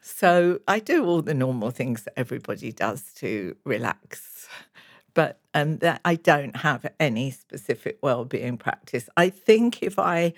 So 0.00 0.60
I 0.66 0.78
do 0.78 1.04
all 1.04 1.20
the 1.20 1.34
normal 1.34 1.70
things 1.70 2.04
that 2.04 2.18
everybody 2.18 2.72
does 2.72 3.12
to 3.16 3.56
relax, 3.64 4.48
but 5.12 5.40
um, 5.52 5.78
that 5.78 6.00
I 6.04 6.14
don't 6.14 6.56
have 6.56 6.86
any 6.98 7.30
specific 7.30 7.98
well-being 8.02 8.56
practice. 8.56 9.08
I 9.16 9.28
think 9.28 9.82
if 9.82 9.98
I, 9.98 10.32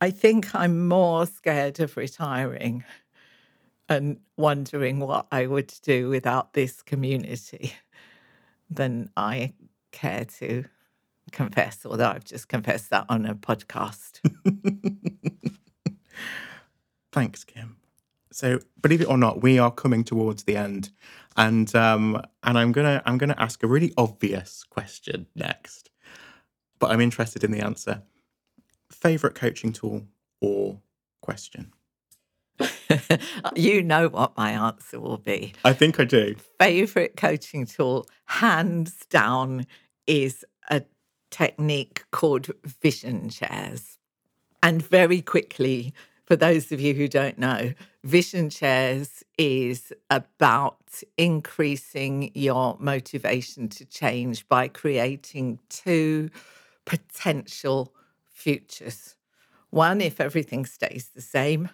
I 0.00 0.10
think 0.10 0.54
I'm 0.54 0.86
more 0.86 1.26
scared 1.26 1.80
of 1.80 1.96
retiring 1.96 2.84
and 3.88 4.20
wondering 4.36 5.00
what 5.00 5.26
I 5.32 5.46
would 5.46 5.74
do 5.82 6.08
without 6.08 6.52
this 6.52 6.80
community 6.80 7.74
than 8.70 9.10
I 9.16 9.54
care 9.90 10.26
to 10.38 10.64
confess, 11.32 11.84
although 11.84 12.08
I've 12.08 12.24
just 12.24 12.48
confessed 12.48 12.90
that 12.90 13.06
on 13.08 13.26
a 13.26 13.34
podcast. 13.34 14.20
Thanks, 17.12 17.44
Kim. 17.44 17.76
So, 18.32 18.60
believe 18.80 19.00
it 19.00 19.08
or 19.08 19.18
not, 19.18 19.42
we 19.42 19.58
are 19.58 19.70
coming 19.70 20.04
towards 20.04 20.44
the 20.44 20.56
end, 20.56 20.90
and 21.36 21.74
um, 21.74 22.22
and 22.44 22.56
I'm 22.56 22.72
gonna 22.72 23.02
I'm 23.04 23.18
gonna 23.18 23.34
ask 23.38 23.62
a 23.62 23.66
really 23.66 23.92
obvious 23.96 24.62
question 24.62 25.26
next, 25.34 25.90
but 26.78 26.90
I'm 26.90 27.00
interested 27.00 27.42
in 27.42 27.50
the 27.50 27.60
answer. 27.60 28.02
Favorite 28.92 29.34
coaching 29.34 29.72
tool 29.72 30.06
or 30.40 30.80
question? 31.20 31.72
you 33.54 33.82
know 33.82 34.08
what 34.08 34.36
my 34.36 34.52
answer 34.52 35.00
will 35.00 35.18
be. 35.18 35.54
I 35.64 35.72
think 35.72 35.98
I 35.98 36.04
do. 36.04 36.36
Favorite 36.58 37.16
coaching 37.16 37.66
tool, 37.66 38.06
hands 38.26 39.06
down, 39.08 39.66
is 40.06 40.44
technique 41.30 42.04
called 42.10 42.48
vision 42.64 43.28
chairs. 43.30 43.98
And 44.62 44.82
very 44.82 45.22
quickly, 45.22 45.94
for 46.24 46.36
those 46.36 46.70
of 46.70 46.80
you 46.80 46.94
who 46.94 47.08
don't 47.08 47.38
know, 47.38 47.72
Vision 48.04 48.50
Chairs 48.50 49.24
is 49.36 49.92
about 50.08 51.02
increasing 51.18 52.30
your 52.34 52.76
motivation 52.78 53.68
to 53.70 53.84
change 53.84 54.48
by 54.48 54.68
creating 54.68 55.58
two 55.68 56.30
potential 56.84 57.92
futures. 58.32 59.16
One, 59.70 60.00
if 60.00 60.20
everything 60.20 60.66
stays 60.66 61.10
the 61.14 61.20
same, 61.20 61.68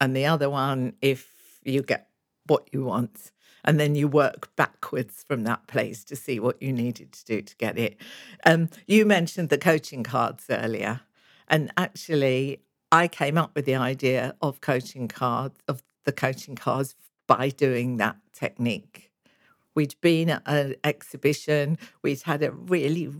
and 0.00 0.16
the 0.16 0.26
other 0.26 0.48
one, 0.48 0.94
if 1.02 1.60
you 1.62 1.82
get 1.82 2.08
what 2.46 2.68
you 2.72 2.84
want. 2.84 3.32
And 3.64 3.78
then 3.78 3.94
you 3.94 4.08
work 4.08 4.54
backwards 4.56 5.24
from 5.26 5.44
that 5.44 5.66
place 5.66 6.04
to 6.04 6.16
see 6.16 6.40
what 6.40 6.60
you 6.62 6.72
needed 6.72 7.12
to 7.12 7.24
do 7.24 7.42
to 7.42 7.56
get 7.56 7.78
it. 7.78 7.96
Um, 8.44 8.70
you 8.86 9.04
mentioned 9.04 9.48
the 9.48 9.58
coaching 9.58 10.02
cards 10.02 10.46
earlier. 10.48 11.00
And 11.48 11.72
actually, 11.76 12.62
I 12.92 13.08
came 13.08 13.36
up 13.36 13.54
with 13.54 13.64
the 13.64 13.74
idea 13.76 14.34
of 14.40 14.60
coaching 14.60 15.08
cards, 15.08 15.58
of 15.68 15.82
the 16.04 16.12
coaching 16.12 16.54
cards 16.56 16.94
by 17.26 17.50
doing 17.50 17.98
that 17.98 18.16
technique. 18.32 19.09
We'd 19.80 19.98
been 20.02 20.28
at 20.28 20.42
an 20.46 20.74
exhibition, 20.84 21.78
we'd 22.02 22.20
had 22.20 22.42
a 22.42 22.52
really 22.52 23.10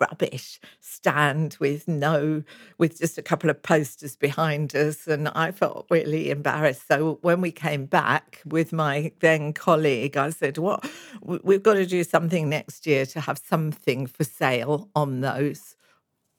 rubbish 0.00 0.58
stand 0.80 1.56
with 1.60 1.86
no, 1.86 2.42
with 2.76 2.98
just 2.98 3.18
a 3.18 3.22
couple 3.22 3.48
of 3.50 3.62
posters 3.62 4.16
behind 4.16 4.74
us. 4.74 5.06
And 5.06 5.28
I 5.28 5.52
felt 5.52 5.86
really 5.90 6.30
embarrassed. 6.30 6.88
So 6.88 7.20
when 7.22 7.40
we 7.40 7.52
came 7.52 7.86
back 7.86 8.42
with 8.44 8.72
my 8.72 9.12
then 9.20 9.52
colleague, 9.52 10.16
I 10.16 10.30
said, 10.30 10.58
What? 10.58 10.90
We've 11.22 11.62
got 11.62 11.74
to 11.74 11.86
do 11.86 12.02
something 12.02 12.48
next 12.48 12.84
year 12.84 13.06
to 13.06 13.20
have 13.20 13.38
something 13.38 14.08
for 14.08 14.24
sale 14.24 14.90
on 14.96 15.20
those 15.20 15.76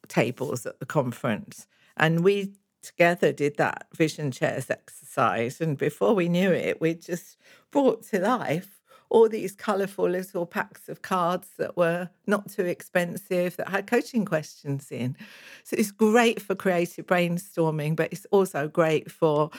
tables 0.08 0.66
at 0.66 0.78
the 0.78 0.84
conference. 0.84 1.66
And 1.96 2.22
we 2.22 2.52
together 2.82 3.32
did 3.32 3.56
that 3.56 3.86
vision 3.96 4.30
chairs 4.30 4.68
exercise. 4.68 5.58
And 5.58 5.78
before 5.78 6.14
we 6.14 6.28
knew 6.28 6.52
it, 6.52 6.82
we 6.82 6.92
just 6.96 7.38
brought 7.70 8.02
to 8.08 8.20
life 8.20 8.79
all 9.10 9.28
these 9.28 9.54
colourful 9.54 10.08
little 10.08 10.46
packs 10.46 10.88
of 10.88 11.02
cards 11.02 11.48
that 11.58 11.76
were 11.76 12.08
not 12.26 12.50
too 12.50 12.64
expensive, 12.64 13.56
that 13.56 13.68
had 13.68 13.86
coaching 13.86 14.24
questions 14.24 14.90
in. 14.90 15.16
So 15.64 15.76
it's 15.76 15.90
great 15.90 16.40
for 16.40 16.54
creative 16.54 17.06
brainstorming, 17.06 17.96
but 17.96 18.12
it's 18.12 18.26
also 18.30 18.68
great 18.68 19.10
for 19.10 19.50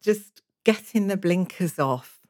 just 0.00 0.42
getting 0.64 1.08
the 1.08 1.16
blinkers 1.16 1.78
off 1.78 2.20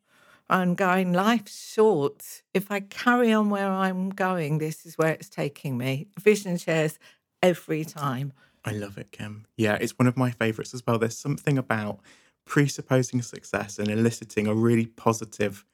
and 0.48 0.76
going, 0.76 1.12
life's 1.12 1.72
short. 1.72 2.42
If 2.52 2.70
I 2.70 2.80
carry 2.80 3.32
on 3.32 3.50
where 3.50 3.70
I'm 3.70 4.10
going, 4.10 4.58
this 4.58 4.84
is 4.84 4.98
where 4.98 5.12
it's 5.12 5.28
taking 5.28 5.78
me. 5.78 6.08
Vision 6.18 6.56
chairs 6.56 6.98
every 7.42 7.84
time. 7.84 8.32
I 8.64 8.72
love 8.72 8.96
it, 8.96 9.12
Kim. 9.12 9.46
Yeah, 9.56 9.76
it's 9.80 9.98
one 9.98 10.06
of 10.06 10.16
my 10.16 10.30
favorites 10.30 10.72
as 10.72 10.82
well. 10.86 10.98
There's 10.98 11.16
something 11.16 11.58
about 11.58 12.00
presupposing 12.46 13.22
success 13.22 13.78
and 13.78 13.88
eliciting 13.88 14.46
a 14.46 14.54
really 14.54 14.86
positive 14.86 15.64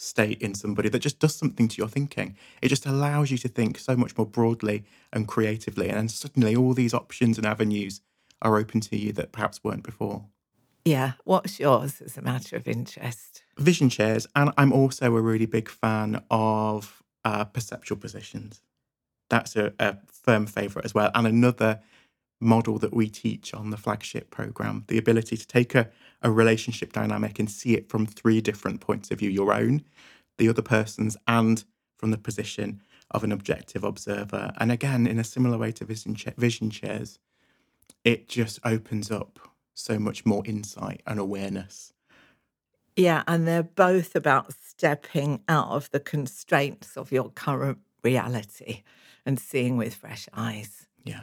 state 0.00 0.40
in 0.40 0.54
somebody 0.54 0.88
that 0.88 1.00
just 1.00 1.18
does 1.18 1.34
something 1.34 1.68
to 1.68 1.76
your 1.76 1.88
thinking. 1.88 2.36
It 2.62 2.68
just 2.68 2.86
allows 2.86 3.30
you 3.30 3.38
to 3.38 3.48
think 3.48 3.78
so 3.78 3.96
much 3.96 4.16
more 4.16 4.26
broadly 4.26 4.84
and 5.12 5.28
creatively. 5.28 5.90
And 5.90 6.10
suddenly 6.10 6.56
all 6.56 6.72
these 6.72 6.94
options 6.94 7.36
and 7.36 7.46
avenues 7.46 8.00
are 8.40 8.56
open 8.56 8.80
to 8.80 8.96
you 8.96 9.12
that 9.12 9.32
perhaps 9.32 9.62
weren't 9.62 9.82
before. 9.82 10.24
Yeah. 10.84 11.12
What's 11.24 11.60
yours 11.60 12.00
as 12.00 12.16
a 12.16 12.22
matter 12.22 12.56
of 12.56 12.66
interest? 12.66 13.42
Vision 13.58 13.90
chairs. 13.90 14.26
And 14.34 14.50
I'm 14.56 14.72
also 14.72 15.14
a 15.14 15.20
really 15.20 15.46
big 15.46 15.68
fan 15.68 16.22
of 16.30 17.02
uh, 17.24 17.44
perceptual 17.44 17.98
positions. 17.98 18.62
That's 19.28 19.54
a, 19.56 19.74
a 19.78 19.98
firm 20.10 20.46
favourite 20.46 20.86
as 20.86 20.94
well. 20.94 21.10
And 21.14 21.26
another 21.26 21.80
model 22.40 22.78
that 22.78 22.94
we 22.94 23.08
teach 23.08 23.52
on 23.52 23.70
the 23.70 23.76
flagship 23.76 24.30
program 24.30 24.84
the 24.88 24.98
ability 24.98 25.36
to 25.36 25.46
take 25.46 25.74
a, 25.74 25.90
a 26.22 26.30
relationship 26.30 26.92
dynamic 26.92 27.38
and 27.38 27.50
see 27.50 27.74
it 27.74 27.88
from 27.88 28.06
three 28.06 28.40
different 28.40 28.80
points 28.80 29.10
of 29.10 29.18
view 29.18 29.30
your 29.30 29.52
own, 29.52 29.82
the 30.38 30.48
other 30.48 30.62
person's, 30.62 31.16
and 31.28 31.64
from 31.98 32.10
the 32.10 32.18
position 32.18 32.82
of 33.10 33.22
an 33.24 33.32
objective 33.32 33.84
observer. 33.84 34.52
And 34.58 34.72
again, 34.72 35.06
in 35.06 35.18
a 35.18 35.24
similar 35.24 35.58
way 35.58 35.72
to 35.72 35.84
vision, 35.84 36.16
vision 36.36 36.70
chairs, 36.70 37.18
it 38.04 38.28
just 38.28 38.58
opens 38.64 39.10
up 39.10 39.38
so 39.74 39.98
much 39.98 40.24
more 40.24 40.42
insight 40.46 41.02
and 41.06 41.18
awareness. 41.18 41.92
Yeah, 42.96 43.22
and 43.26 43.46
they're 43.46 43.62
both 43.62 44.16
about 44.16 44.52
stepping 44.52 45.42
out 45.48 45.70
of 45.70 45.90
the 45.90 46.00
constraints 46.00 46.96
of 46.96 47.12
your 47.12 47.30
current 47.30 47.78
reality 48.02 48.82
and 49.26 49.38
seeing 49.38 49.76
with 49.76 49.94
fresh 49.94 50.28
eyes. 50.34 50.86
Yeah, 51.04 51.22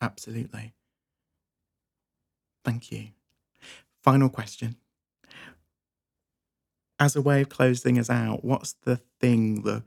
absolutely. 0.00 0.74
Thank 2.64 2.92
you. 2.92 3.08
Final 4.02 4.28
question. 4.28 4.76
As 6.98 7.16
a 7.16 7.22
way 7.22 7.40
of 7.42 7.48
closing 7.48 7.98
us 7.98 8.10
out, 8.10 8.44
what's 8.44 8.74
the 8.74 8.96
thing, 9.20 9.62
the 9.62 9.84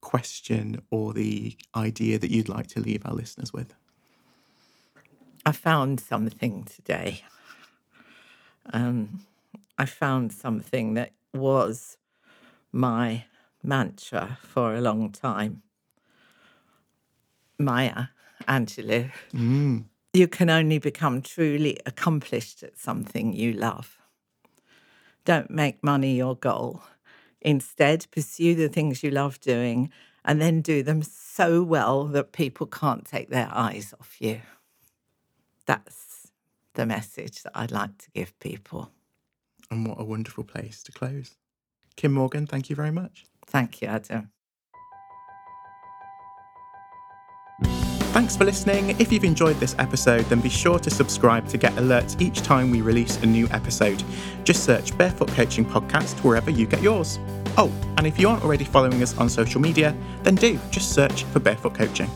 question, 0.00 0.80
or 0.90 1.12
the 1.12 1.56
idea 1.74 2.18
that 2.18 2.30
you'd 2.30 2.48
like 2.48 2.68
to 2.68 2.80
leave 2.80 3.02
our 3.04 3.14
listeners 3.14 3.52
with? 3.52 3.74
I 5.44 5.52
found 5.52 6.00
something 6.00 6.64
today. 6.64 7.22
Um, 8.72 9.20
I 9.78 9.86
found 9.86 10.32
something 10.32 10.94
that 10.94 11.12
was 11.34 11.96
my 12.72 13.24
mantra 13.62 14.38
for 14.42 14.74
a 14.74 14.80
long 14.80 15.10
time. 15.12 15.62
Maya 17.58 18.06
Angelou. 18.48 19.10
Mm. 19.34 19.84
You 20.12 20.28
can 20.28 20.48
only 20.48 20.78
become 20.78 21.22
truly 21.22 21.78
accomplished 21.84 22.62
at 22.62 22.78
something 22.78 23.32
you 23.32 23.52
love. 23.52 23.98
Don't 25.24 25.50
make 25.50 25.82
money 25.82 26.16
your 26.16 26.36
goal. 26.36 26.82
Instead, 27.40 28.06
pursue 28.10 28.54
the 28.54 28.68
things 28.68 29.02
you 29.02 29.10
love 29.10 29.40
doing 29.40 29.90
and 30.24 30.40
then 30.40 30.60
do 30.60 30.82
them 30.82 31.02
so 31.02 31.62
well 31.62 32.04
that 32.04 32.32
people 32.32 32.66
can't 32.66 33.04
take 33.04 33.30
their 33.30 33.48
eyes 33.52 33.94
off 33.98 34.16
you. 34.20 34.40
That's 35.66 36.32
the 36.74 36.86
message 36.86 37.42
that 37.42 37.52
I'd 37.54 37.70
like 37.70 37.98
to 37.98 38.10
give 38.10 38.38
people. 38.40 38.90
And 39.70 39.86
what 39.86 40.00
a 40.00 40.04
wonderful 40.04 40.44
place 40.44 40.82
to 40.84 40.92
close. 40.92 41.36
Kim 41.96 42.12
Morgan, 42.12 42.46
thank 42.46 42.70
you 42.70 42.76
very 42.76 42.90
much. 42.90 43.24
Thank 43.46 43.82
you, 43.82 43.88
Adam. 43.88 44.30
Thanks 48.16 48.34
for 48.34 48.46
listening. 48.46 48.98
If 48.98 49.12
you've 49.12 49.24
enjoyed 49.24 49.56
this 49.56 49.76
episode, 49.78 50.24
then 50.30 50.40
be 50.40 50.48
sure 50.48 50.78
to 50.78 50.88
subscribe 50.88 51.46
to 51.48 51.58
get 51.58 51.74
alerts 51.74 52.18
each 52.18 52.40
time 52.40 52.70
we 52.70 52.80
release 52.80 53.18
a 53.18 53.26
new 53.26 53.46
episode. 53.50 54.02
Just 54.42 54.64
search 54.64 54.96
Barefoot 54.96 55.28
Coaching 55.32 55.66
Podcast 55.66 56.24
wherever 56.24 56.50
you 56.50 56.66
get 56.66 56.80
yours. 56.80 57.18
Oh, 57.58 57.70
and 57.98 58.06
if 58.06 58.18
you 58.18 58.26
aren't 58.30 58.42
already 58.42 58.64
following 58.64 59.02
us 59.02 59.14
on 59.18 59.28
social 59.28 59.60
media, 59.60 59.94
then 60.22 60.34
do 60.34 60.58
just 60.70 60.94
search 60.94 61.24
for 61.24 61.40
Barefoot 61.40 61.74
Coaching. 61.74 62.10